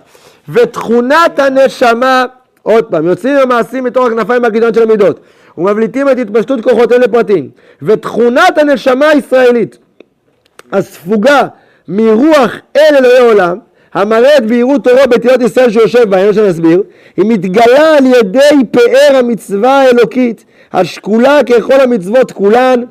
[0.49, 2.25] ותכונת הנשמה,
[2.63, 5.21] עוד פעם, יוצאים המעשים מתוך הכנפיים והגידון של המידות,
[5.59, 7.51] ומבליטים את התפשטות כוחותיהם לפרטים.
[7.83, 9.79] ותכונת הנשמה הישראלית,
[10.73, 11.43] הספוגה
[11.89, 13.59] מרוח אל אלוהי עולם,
[13.95, 16.83] המראה את בהירות תורו בתהיות ישראל שיושב בהם, שאני אסביר,
[17.17, 22.85] היא מתגלה על ידי פאר המצווה האלוקית, השקולה ככל המצוות כולן,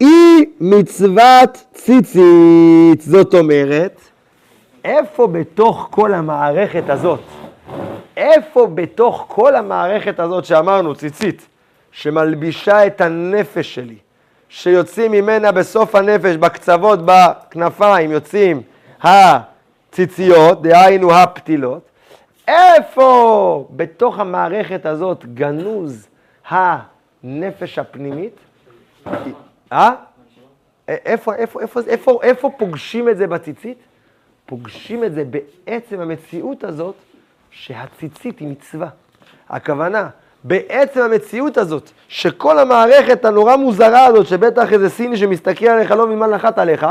[0.00, 3.00] היא מצוות ציצית.
[3.00, 4.00] זאת אומרת,
[4.84, 7.20] איפה בתוך כל המערכת הזאת,
[8.16, 11.46] איפה בתוך כל המערכת הזאת שאמרנו, ציצית,
[11.92, 13.94] שמלבישה את הנפש שלי,
[14.48, 18.62] שיוצאים ממנה בסוף הנפש, בקצוות, בכנפיים, יוצאים
[19.02, 21.88] הציציות, דהיינו הפתילות,
[22.48, 26.08] איפה בתוך המערכת הזאת גנוז
[26.48, 28.34] הנפש הפנימית?
[29.72, 29.90] אה?
[30.88, 33.78] איפה, איפה, איפה, איפה, איפה פוגשים את זה בציצית?
[34.46, 36.94] פוגשים את זה בעצם המציאות הזאת
[37.50, 38.88] שהציצית היא מצווה.
[39.48, 40.08] הכוונה,
[40.44, 46.26] בעצם המציאות הזאת, שכל המערכת הנורא מוזרה הזאת, שבטח איזה סיני שמסתכל עליך לא ממה
[46.26, 46.86] נחת עליך,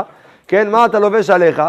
[0.48, 1.62] כן, מה אתה לובש עליך,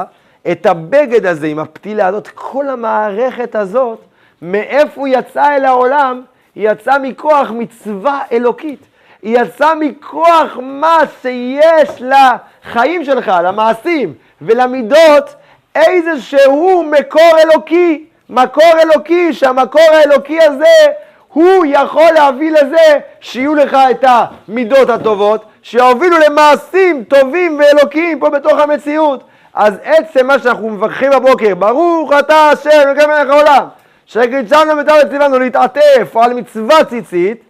[0.52, 4.00] את הבגד הזה עם הפתילה הזאת, כל המערכת הזאת,
[4.42, 6.22] מאיפה היא יצאה אל העולם?
[6.56, 8.80] היא יצאה מכוח מצווה אלוקית.
[9.22, 15.36] היא יצאה מכוח מה שיש לחיים שלך, למעשים ולמידות,
[15.76, 18.06] איזשהו מקור אלוקי.
[18.30, 20.88] מקור אלוקי, שהמקור האלוקי הזה,
[21.34, 28.60] הוא יכול להביא לזה שיהיו לך את המידות הטובות, שיובילו למעשים טובים ואלוקיים פה בתוך
[28.60, 29.24] המציאות.
[29.54, 33.68] אז עצם מה שאנחנו מברכים בבוקר, ברוך אתה השם, אלוקים מלך העולם,
[34.06, 37.44] שקידשנו ומיטב וציוונו להתעטף על מצווה ציצית,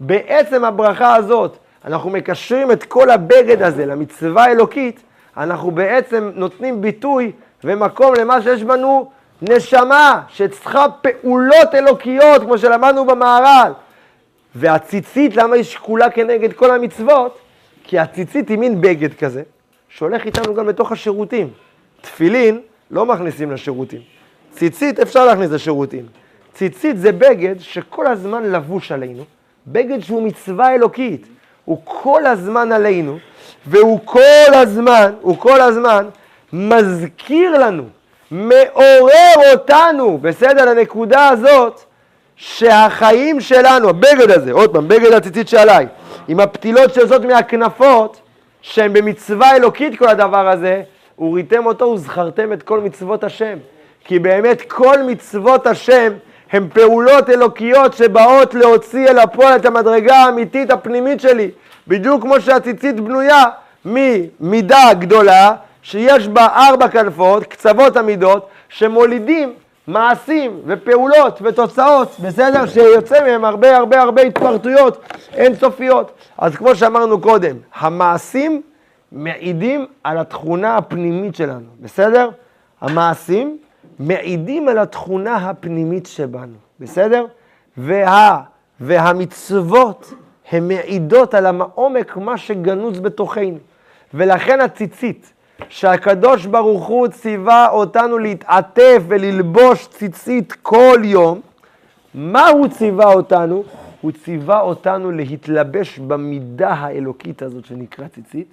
[0.00, 5.00] בעצם הברכה הזאת, אנחנו מקשרים את כל הבגד הזה למצווה האלוקית,
[5.36, 7.32] אנחנו בעצם נותנים ביטוי
[7.64, 9.10] ומקום למה שיש בנו
[9.42, 13.72] נשמה שצריכה פעולות אלוקיות, כמו שלמדנו במהר"ל.
[14.54, 17.38] והציצית, למה היא שקולה כנגד כל המצוות?
[17.84, 19.42] כי הציצית היא מין בגד כזה,
[19.88, 21.50] שהולך איתנו גם לתוך השירותים.
[22.00, 22.60] תפילין
[22.90, 24.00] לא מכניסים לשירותים.
[24.50, 26.06] ציצית אפשר להכניס לשירותים.
[26.54, 29.24] ציצית זה בגד שכל הזמן לבוש עלינו,
[29.66, 31.26] בגד שהוא מצווה אלוקית.
[31.64, 33.18] הוא כל הזמן עלינו,
[33.66, 36.06] והוא כל הזמן, הוא כל הזמן
[36.52, 37.82] מזכיר לנו,
[38.30, 41.80] מעורר אותנו, בסדר, לנקודה הזאת,
[42.36, 45.86] שהחיים שלנו, הבגד הזה, עוד פעם, בגד הציצית שעליי,
[46.28, 48.20] עם הפתילות שיוצאות מהכנפות,
[48.62, 50.82] שהן במצווה אלוקית כל הדבר הזה,
[51.18, 53.58] וריתם אותו וזכרתם את כל מצוות השם.
[54.04, 56.12] כי באמת כל מצוות השם
[56.52, 61.50] הן פעולות אלוקיות שבאות להוציא אל הפועל את המדרגה האמיתית הפנימית שלי.
[61.88, 63.44] בדיוק כמו שהציצית בנויה
[63.84, 65.52] ממידה גדולה,
[65.86, 69.54] שיש בה ארבע כנפות, קצוות המידות, שמולידים
[69.86, 72.66] מעשים ופעולות ותוצאות, בסדר?
[72.66, 75.02] שיוצא מהם הרבה הרבה הרבה התפרטויות
[75.34, 76.12] אינסופיות.
[76.38, 78.62] אז כמו שאמרנו קודם, המעשים
[79.12, 82.30] מעידים על התכונה הפנימית שלנו, בסדר?
[82.80, 83.58] המעשים
[83.98, 87.26] מעידים על התכונה הפנימית שבנו, בסדר?
[87.76, 88.40] וה,
[88.80, 90.12] והמצוות
[90.50, 93.58] הן מעידות על העומק מה שגנוז בתוכנו.
[94.14, 95.32] ולכן הציצית,
[95.68, 101.40] שהקדוש ברוך הוא ציווה אותנו להתעטף וללבוש ציצית כל יום,
[102.14, 103.64] מה הוא ציווה אותנו?
[104.00, 108.48] הוא ציווה אותנו להתלבש במידה האלוקית הזאת שנקרא ציצית,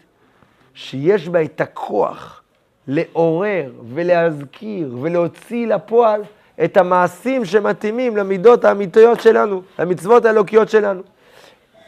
[0.73, 2.41] שיש בה את הכוח
[2.87, 6.21] לעורר ולהזכיר ולהוציא לפועל
[6.63, 11.01] את המעשים שמתאימים למידות האמיתיות שלנו, למצוות האלוקיות שלנו.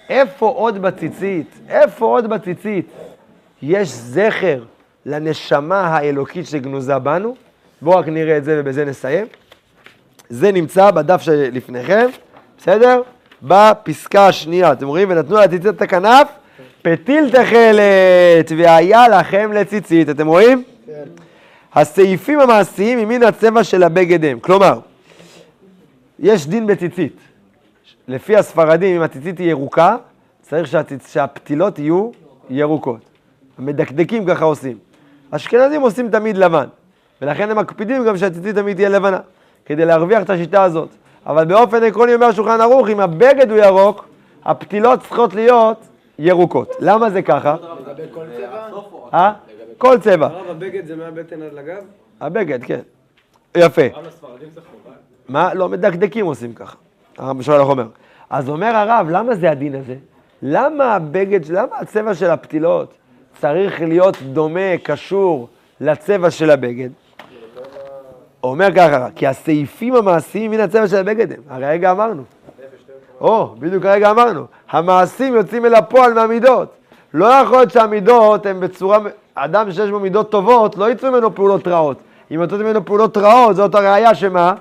[0.09, 2.87] איפה עוד בציצית, איפה עוד בציצית
[3.61, 4.63] יש זכר
[5.05, 7.35] לנשמה האלוקית שגנוזה בנו?
[7.81, 9.27] בואו רק נראה את זה ובזה נסיים.
[10.29, 12.07] זה נמצא בדף שלפניכם,
[12.57, 13.01] בסדר?
[13.43, 14.71] בפסקה השנייה.
[14.71, 15.09] אתם רואים?
[15.11, 16.27] ונתנו לציצית את הכנף,
[16.81, 20.09] פתיל תכלת, והיה לכם לציצית.
[20.09, 20.63] אתם רואים?
[20.85, 21.03] כן.
[21.73, 24.39] הסעיפים המעשיים ממין הצבע של הבגד הם.
[24.39, 24.79] כלומר,
[26.19, 27.15] יש דין בציצית.
[28.07, 29.95] לפי הספרדים, אם הציצית היא ירוקה,
[30.41, 31.13] צריך שהציצ...
[31.13, 32.11] שהפתילות יהיו
[32.49, 32.99] ירוקות.
[33.57, 34.77] המדקדקים ככה עושים.
[35.35, 36.67] אשכנזים עושים תמיד לבן,
[37.21, 39.19] ולכן הם מקפידים גם שהציצית תמיד תהיה לבנה,
[39.65, 40.89] כדי להרוויח את השיטה הזאת.
[41.25, 44.07] אבל באופן עקרוני אומר שולחן ערוך, אם הבגד הוא ירוק,
[44.45, 45.77] הפתילות צריכות להיות
[46.19, 46.75] ירוקות.
[46.79, 47.55] למה זה ככה?
[47.87, 48.79] לגבי כל צבע?
[49.13, 49.33] אה?
[49.77, 50.27] כל צבע.
[50.27, 51.83] הרב, הבגד זה מהבטן עד לגב?
[52.21, 52.79] הבגד, כן.
[53.57, 53.81] יפה.
[55.29, 55.53] מה?
[55.53, 56.77] לא, מדקדקים עושים ככה.
[57.17, 57.87] הרב שואל אומר.
[58.29, 59.95] אז אומר הרב, למה זה הדין הזה?
[60.41, 62.93] למה הבגד, למה הצבע של הפתילות
[63.39, 65.47] צריך להיות דומה, קשור
[65.81, 66.89] לצבע של הבגד?
[68.43, 71.39] אומר ככה, כי הסעיפים המעשיים מן הצבע של הבגד הם.
[71.49, 72.23] הרי רגע אמרנו.
[73.21, 74.45] או, בדיוק הרגע אמרנו.
[74.69, 76.73] המעשים יוצאים אל הפועל מהמידות.
[77.13, 78.99] לא יכול להיות שהמידות הן בצורה...
[79.35, 81.97] אדם שיש בו מידות טובות, לא יצאו ממנו פעולות רעות.
[82.31, 84.53] אם יצאו ממנו פעולות רעות, זאת הראייה שמה?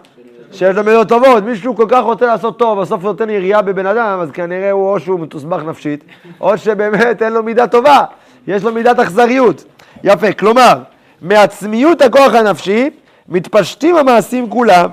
[0.52, 1.44] שיש לו מידות טובות.
[1.44, 4.92] מישהו כל כך רוצה לעשות טוב, בסוף הוא נותן ירייה בבן אדם, אז כנראה הוא
[4.92, 6.04] או שהוא מתוסבך נפשית,
[6.40, 8.04] או שבאמת אין לו מידה טובה,
[8.46, 9.64] יש לו מידת אכזריות.
[10.04, 10.78] יפה, כלומר,
[11.22, 12.90] מעצמיות הכוח הנפשי,
[13.28, 14.90] מתפשטים המעשים כולם,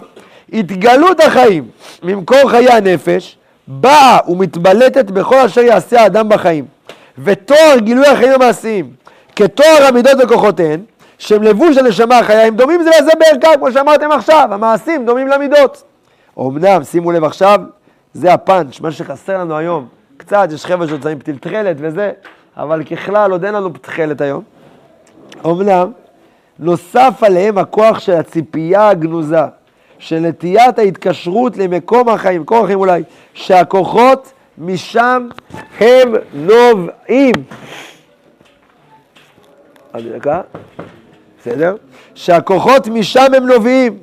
[0.53, 1.67] התגלות החיים
[2.03, 3.37] ממקור חיי הנפש,
[3.67, 6.65] באה ומתבלטת בכל אשר יעשה האדם בחיים.
[7.23, 8.89] ותואר גילוי החיים המעשיים,
[9.35, 10.81] כתואר המידות וכוחותיהן,
[11.17, 15.83] שהם לבוש הנשמה החיה, הם דומים זה לזה בערכם, כמו שאמרתם עכשיו, המעשים דומים למידות.
[16.39, 17.59] אמנם, שימו לב עכשיו,
[18.13, 19.87] זה הפאנץ', מה שחסר לנו היום.
[20.17, 22.11] קצת, יש חבר'ה שיוצאים פתיל תכלת וזה,
[22.57, 24.43] אבל ככלל עוד אין לנו תכלת היום.
[25.45, 25.91] אמנם,
[26.59, 29.41] נוסף עליהם הכוח של הציפייה הגנוזה,
[29.99, 35.27] של נטיית ההתקשרות למקום החיים, מקום החיים אולי, שהכוחות משם
[35.79, 37.33] הם נובעים.
[39.93, 40.41] עוד דקה,
[41.39, 41.75] בסדר?
[42.15, 43.97] שהכוחות משם הם נובעים,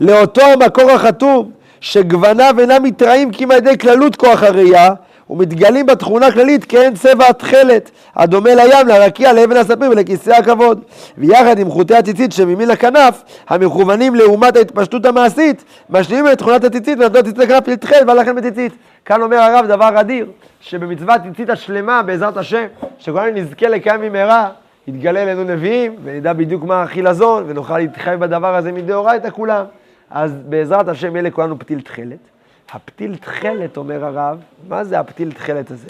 [0.00, 4.94] לאותו המקור החתום, שגווניו אינם מתראים כי אם ידי כללות כוח הראייה,
[5.32, 10.80] ומתגלים בתכונה כללית כאין צבע התכלת, הדומה לים, לרקיע, לאבן הספיר ולכיסא הכבוד.
[11.18, 17.18] ויחד עם חוטי הציצית שממין הכנף, המכוונים לעומת ההתפשטות המעשית, משלימים את תכונת הציצית ונתנו
[17.18, 18.72] הציצית לכנף לתכלת ועל לכם בציצית.
[19.04, 20.26] כאן אומר הרב דבר אדיר,
[20.60, 22.64] שבמצוות ציצית השלמה בעזרת השם,
[22.98, 24.48] שכולנו נזכה לקיים במהרה,
[24.88, 29.64] יתגלה אלינו נביאים, ונדע בדיוק מה החילזון, ונוכל להתחייב בדבר הזה מדאורייתא כולם.
[30.10, 32.31] אז בעזרת השם יהיה לכולנו פתיל תכלת.
[32.72, 35.88] הפתיל תכלת, אומר הרב, מה זה הפתיל תכלת הזה?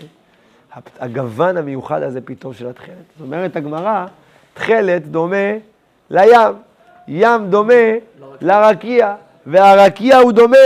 [1.00, 2.96] הגוון המיוחד הזה פתאום של התכלת.
[3.16, 4.06] זאת אומרת הגמרא,
[4.54, 5.52] תכלת דומה
[6.10, 6.54] לים,
[7.08, 7.74] ים דומה
[8.40, 9.14] לרקיע,
[9.46, 10.56] והרקיע הוא דומה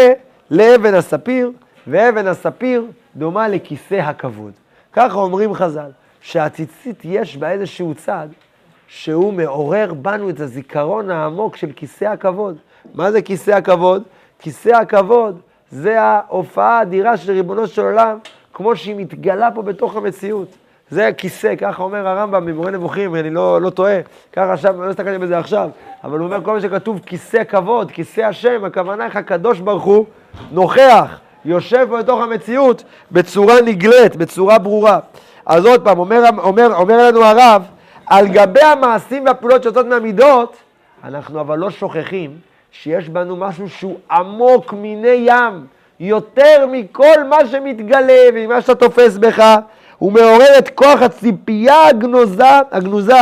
[0.50, 1.50] לאבן הספיר,
[1.86, 2.86] ואבן הספיר
[3.16, 4.52] דומה לכיסא הכבוד.
[4.92, 5.90] ככה אומרים חז"ל,
[6.20, 8.28] שהציצית יש בה איזשהו צד
[8.88, 12.56] שהוא מעורר בנו את הזיכרון העמוק של כיסא הכבוד.
[12.94, 14.02] מה זה כיסא הכבוד?
[14.38, 15.40] כיסא הכבוד
[15.70, 18.18] זה ההופעה האדירה של ריבונו של עולם,
[18.54, 20.48] כמו שהיא מתגלה פה בתוך המציאות.
[20.90, 23.96] זה הכיסא, ככה אומר הרמב"ם במורה נבוכים, אני לא, לא טועה,
[24.32, 25.70] ככה עכשיו, לא הסתכלתי בזה עכשיו,
[26.04, 30.04] אבל הוא אומר כל מה שכתוב כיסא כבוד, כיסא השם, הכוונה איך הקדוש ברוך הוא
[30.52, 34.98] נוכח, יושב פה בתוך המציאות בצורה נגלית, בצורה ברורה.
[35.46, 37.62] אז עוד פעם, אומר, אומר, אומר לנו הרב,
[38.06, 40.56] על גבי המעשים והפעולות שיוצאות מהמידות,
[41.04, 42.30] אנחנו אבל לא שוכחים
[42.82, 45.66] שיש בנו משהו שהוא עמוק מיני ים,
[46.00, 49.56] יותר מכל מה שמתגלה וממה שאתה תופס בך,
[49.98, 53.14] הוא מעורר את כוח הציפייה הגנוזה, הגנוזה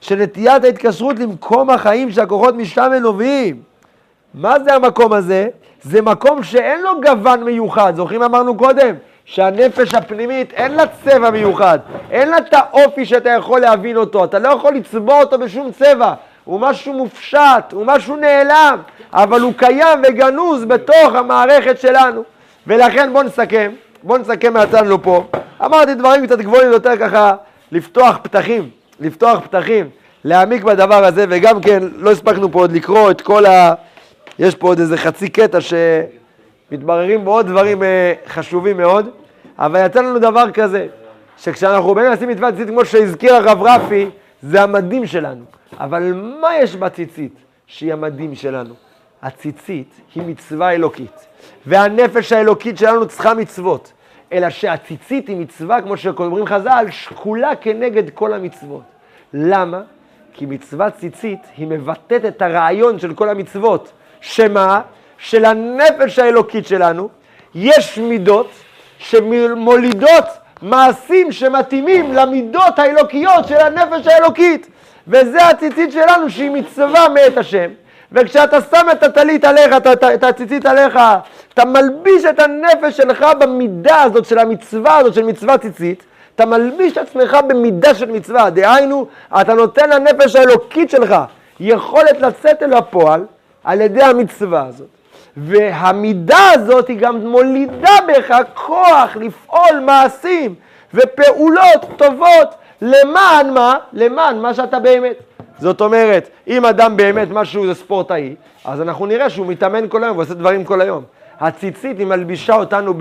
[0.00, 3.60] של נטיית ההתקשרות למקום החיים שהכוחות משם הם נובעים.
[4.34, 5.48] מה זה המקום הזה?
[5.82, 7.92] זה מקום שאין לו גוון מיוחד.
[7.96, 8.94] זוכרים אמרנו קודם?
[9.24, 11.78] שהנפש הפנימית אין לה צבע מיוחד,
[12.10, 16.14] אין לה את האופי שאתה יכול להבין אותו, אתה לא יכול לצבוע אותו בשום צבע,
[16.48, 18.78] הוא משהו מופשט, הוא משהו נעלם,
[19.12, 22.24] אבל הוא קיים וגנוז בתוך המערכת שלנו.
[22.66, 23.72] ולכן בואו נסכם,
[24.02, 25.24] בואו נסכם מהצלנו פה.
[25.64, 27.34] אמרתי דברים קצת גבוהים יותר ככה,
[27.72, 28.70] לפתוח פתחים,
[29.00, 29.88] לפתוח פתחים,
[30.24, 33.74] להעמיק בדבר הזה, וגם כן, לא הספקנו פה עוד לקרוא את כל ה...
[34.38, 35.74] יש פה עוד איזה חצי קטע ש...
[36.72, 39.10] מתבררים בו עוד דברים אה, חשובים מאוד,
[39.58, 40.86] אבל יצא לנו דבר כזה,
[41.38, 44.10] שכשאנחנו באים לשים מצוות ציצית, כמו שהזכיר הרב רפי,
[44.42, 45.57] זה המדים שלנו.
[45.78, 47.32] אבל מה יש בציצית
[47.66, 48.74] שהיא המדים שלנו?
[49.22, 51.26] הציצית היא מצווה אלוקית,
[51.66, 53.92] והנפש האלוקית שלנו צריכה מצוות,
[54.32, 58.82] אלא שהציצית היא מצווה, כמו שאומרים חז"ל, שקולה כנגד כל המצוות.
[59.34, 59.82] למה?
[60.32, 63.92] כי מצוות ציצית היא מבטאת את הרעיון של כל המצוות.
[64.20, 64.80] שמה?
[65.18, 67.08] שלנפש האלוקית שלנו
[67.54, 68.50] יש מידות
[68.98, 70.24] שמולידות
[70.62, 74.68] מעשים שמתאימים למידות האלוקיות של הנפש האלוקית.
[75.08, 77.70] וזה הציצית שלנו שהיא מצווה מאת השם.
[78.12, 79.72] וכשאתה שם את הטלית עליך,
[80.14, 80.98] את הציצית עליך,
[81.54, 86.02] אתה מלביש את הנפש שלך במידה הזאת של המצווה הזאת של מצווה ציצית,
[86.34, 89.06] אתה מלביש את עצמך במידה של מצווה, דהיינו,
[89.40, 91.14] אתה נותן לנפש האלוקית שלך
[91.60, 93.24] יכולת לצאת אל הפועל
[93.64, 94.88] על ידי המצווה הזאת.
[95.36, 100.54] והמידה הזאת היא גם מולידה בך כוח לפעול מעשים
[100.94, 103.76] ופעולות טובות למען מה?
[103.92, 105.16] למען מה שאתה באמת.
[105.58, 110.16] זאת אומרת, אם אדם באמת משהו זה ספורטאי, אז אנחנו נראה שהוא מתאמן כל היום
[110.16, 111.04] ועושה דברים כל היום.
[111.40, 112.94] הציצית היא מלבישה אותנו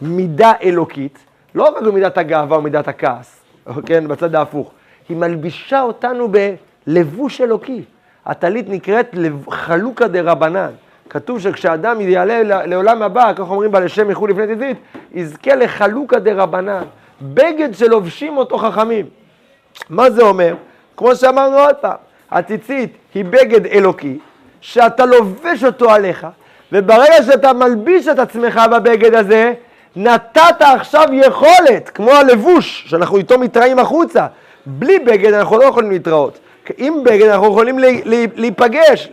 [0.00, 1.18] במידה אלוקית,
[1.54, 3.40] לא רק במידת הגאווה או מידת הכעס,
[3.86, 4.70] כן, בצד ההפוך,
[5.08, 6.28] היא מלבישה אותנו
[6.86, 7.82] בלבוש אלוקי.
[8.26, 9.14] הטלית נקראת
[9.50, 10.70] חלוקה דה רבנן.
[11.10, 14.76] כתוב שכשאדם יעלה לעולם הבא, כך אומרים בה לשם איחוד לפני ציצית,
[15.12, 16.82] יזכה לחלוקה דה רבנן.
[17.22, 19.06] בגד שלובשים אותו חכמים.
[19.90, 20.54] מה זה אומר?
[20.96, 21.96] כמו שאמרנו עוד פעם,
[22.30, 24.18] הציצית היא בגד אלוקי,
[24.60, 26.26] שאתה לובש אותו עליך,
[26.72, 29.52] וברגע שאתה מלביש את עצמך בבגד הזה,
[29.96, 34.26] נתת עכשיו יכולת, כמו הלבוש, שאנחנו איתו מתראים החוצה.
[34.66, 36.38] בלי בגד אנחנו לא יכולים להתראות.
[36.76, 37.78] עם בגד אנחנו יכולים
[38.34, 39.10] להיפגש,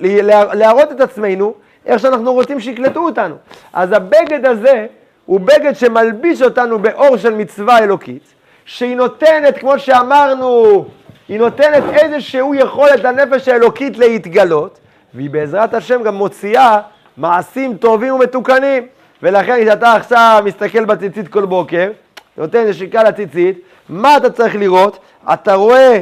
[0.54, 1.54] להראות את עצמנו
[1.86, 3.36] איך שאנחנו רוצים שיקלטו אותנו.
[3.74, 4.86] אז הבגד הזה
[5.26, 8.24] הוא בגד שמלביש אותנו באור של מצווה אלוקית,
[8.66, 10.86] שהיא נותנת, כמו שאמרנו,
[11.30, 14.80] היא נותנת איזשהו יכולת לנפש האלוקית להתגלות,
[15.14, 16.80] והיא בעזרת השם גם מוציאה
[17.18, 18.88] מעשים טובים ומתוקנים.
[19.24, 21.92] ולכן כשאתה עכשיו מסתכל בציצית כל בוקר,
[22.38, 23.60] נותן נשיקה לציצית,
[23.90, 25.00] מה אתה צריך לראות?
[25.34, 26.02] אתה רואה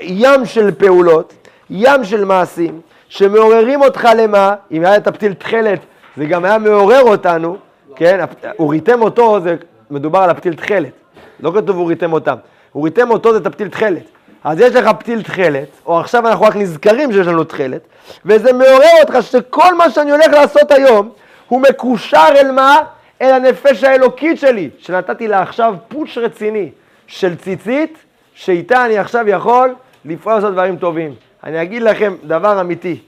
[0.00, 1.34] ים של פעולות,
[1.70, 4.54] ים של מעשים, שמעוררים אותך למה?
[4.70, 5.80] אם היה את הפתיל תכלת,
[6.16, 7.56] זה גם היה מעורר אותנו,
[7.96, 8.24] כן?
[8.58, 9.56] וריתם אותו, זה
[9.90, 10.92] מדובר על הפתיל תכלת,
[11.40, 12.36] לא כתוב וריתם אותם.
[12.74, 14.04] וריתם אותו זה את הפתיל תכלת.
[14.44, 17.80] אז יש לך פתיל תכלת, או עכשיו אנחנו רק נזכרים שיש לנו תכלת,
[18.24, 21.10] וזה מעורר אותך שכל מה שאני הולך לעשות היום,
[21.48, 22.76] הוא מקושר אל מה?
[23.22, 26.70] אל הנפש האלוקית שלי, שנתתי לה עכשיו פוש רציני
[27.06, 27.98] של ציצית,
[28.34, 29.74] שאיתה אני עכשיו יכול
[30.04, 31.14] לפעול לעשות דברים טובים.
[31.44, 32.98] אני אגיד לכם דבר אמיתי,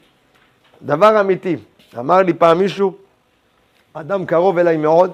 [0.83, 1.57] דבר אמיתי.
[1.99, 2.97] אמר לי פעם מישהו,
[3.95, 5.12] אדם קרוב אליי מאוד,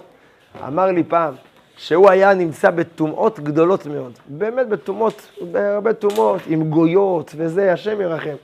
[0.67, 1.35] אמר לי פעם
[1.77, 8.37] שהוא היה נמצא בטומאות גדולות מאוד, באמת בטומאות, בהרבה טומאות, עם גויות וזה, השם ירחם.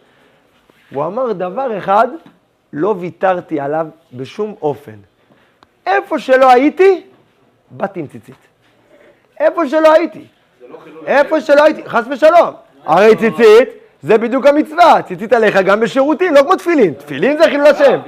[0.94, 2.08] הוא אמר דבר אחד,
[2.72, 4.96] לא ויתרתי עליו בשום אופן.
[5.86, 7.02] איפה שלא הייתי,
[7.70, 8.34] באתי עם ציצית.
[9.40, 10.24] איפה שלא הייתי.
[11.06, 12.54] איפה שלא הייתי, חס ושלום.
[12.84, 13.68] הרי ציצית
[14.02, 16.94] זה בדיוק המצווה, ציצית עליך גם בשירותים, לא כמו תפילין.
[16.94, 18.00] תפילין זה חילול השם.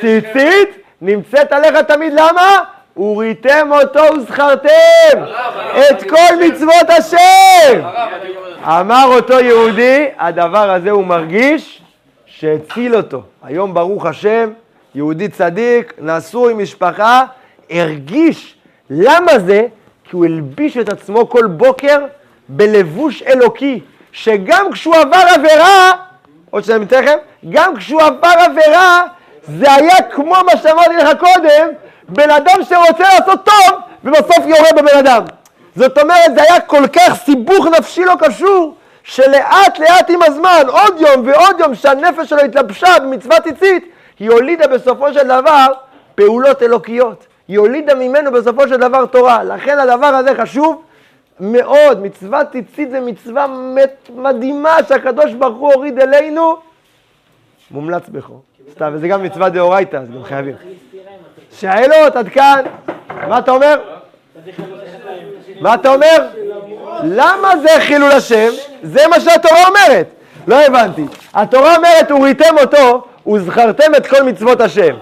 [0.00, 0.68] ציצית
[1.00, 2.64] נמצאת עליך תמיד, למה?
[2.98, 5.18] וריתם אותו וזכרתם
[5.90, 7.80] את כל מצוות השם.
[8.64, 11.82] אמר אותו יהודי, הדבר הזה הוא מרגיש
[12.26, 13.22] שהציל אותו.
[13.42, 14.50] היום ברוך השם,
[14.94, 17.24] יהודי צדיק, נשוי, משפחה,
[17.70, 18.54] הרגיש.
[18.90, 19.66] למה זה?
[20.04, 21.98] כי הוא הלביש את עצמו כל בוקר
[22.48, 23.80] בלבוש אלוקי,
[24.12, 25.92] שגם כשהוא עבר עבירה,
[26.50, 27.16] עוד שניה לכם,
[27.50, 29.02] גם כשהוא עבר עבירה,
[29.48, 31.68] זה היה כמו מה שאמרתי לך קודם,
[32.08, 35.22] בן אדם שרוצה לעשות טוב, ובסוף יורה בבן אדם.
[35.76, 41.00] זאת אומרת, זה היה כל כך סיבוך נפשי לא קשור, שלאט לאט עם הזמן, עוד
[41.00, 45.66] יום ועוד יום שהנפש שלו התלבשה במצוות ציצית, היא הולידה בסופו של דבר
[46.14, 47.26] פעולות אלוקיות.
[47.48, 49.44] היא הולידה ממנו בסופו של דבר תורה.
[49.44, 50.82] לכן הדבר הזה חשוב
[51.40, 52.02] מאוד.
[52.02, 53.46] מצוות ציצית זה מצווה
[54.14, 56.56] מדהימה שהקדוש ברוך הוא הוריד אלינו,
[57.70, 58.40] מומלץ בכו.
[58.72, 60.54] סתם, וזה גם מצווה דאורייתא, אז גם חייבים.
[61.60, 62.62] שאלות, עד כאן.
[63.28, 63.80] מה אתה אומר?
[65.60, 66.26] מה אתה אומר?
[67.02, 68.48] למה זה חילול השם?
[68.82, 70.06] זה מה שהתורה אומרת.
[70.46, 71.04] לא הבנתי.
[71.34, 74.94] התורה אומרת, וריתם אותו, וזכרתם את כל מצוות השם.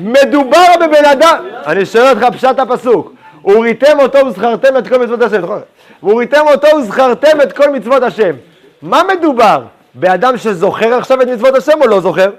[0.00, 3.12] מדובר בבן אדם, אני שואל אותך פשט הפסוק,
[3.44, 5.60] וריתם אותו וזכרתם את כל מצוות השם, נכון?
[6.02, 8.32] וריתם אותו וזכרתם את כל מצוות השם.
[8.82, 9.62] מה מדובר?
[9.94, 12.30] באדם שזוכר עכשיו את מצוות השם או לא זוכר?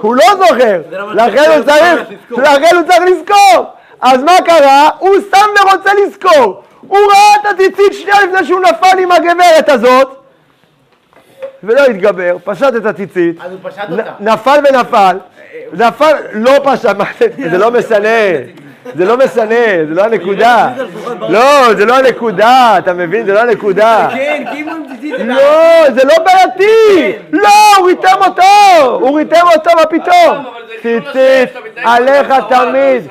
[0.00, 0.80] הוא לא זוכר,
[1.14, 3.64] לכן הוא צריך, לכן הוא צריך לזכור.
[4.00, 4.88] אז מה קרה?
[4.98, 6.62] הוא שם ורוצה לזכור.
[6.80, 10.08] הוא ראה את הציצית שנייה לפני שהוא נפל עם הגברת הזאת,
[11.62, 14.02] ולא התגבר, פשט את הציצית, אז הוא פשט אותה.
[14.20, 15.16] נפל ונפל,
[15.72, 16.82] נפל, לא פשט,
[17.18, 18.08] זה- זה לא משנה,
[18.94, 20.68] זה לא משנה, זה לא הנקודה.
[21.28, 23.26] לא, זה לא הנקודה, אתה מבין?
[23.26, 24.08] זה לא הנקודה.
[24.14, 25.14] כן, ציצית...
[25.18, 27.12] לא, זה לא בעייתי!
[27.32, 28.84] לא, הוא ריתם אותו!
[29.00, 30.44] הוא ריתם אותו, מה פתאום?
[30.82, 33.02] ציצית, עליך תמיד.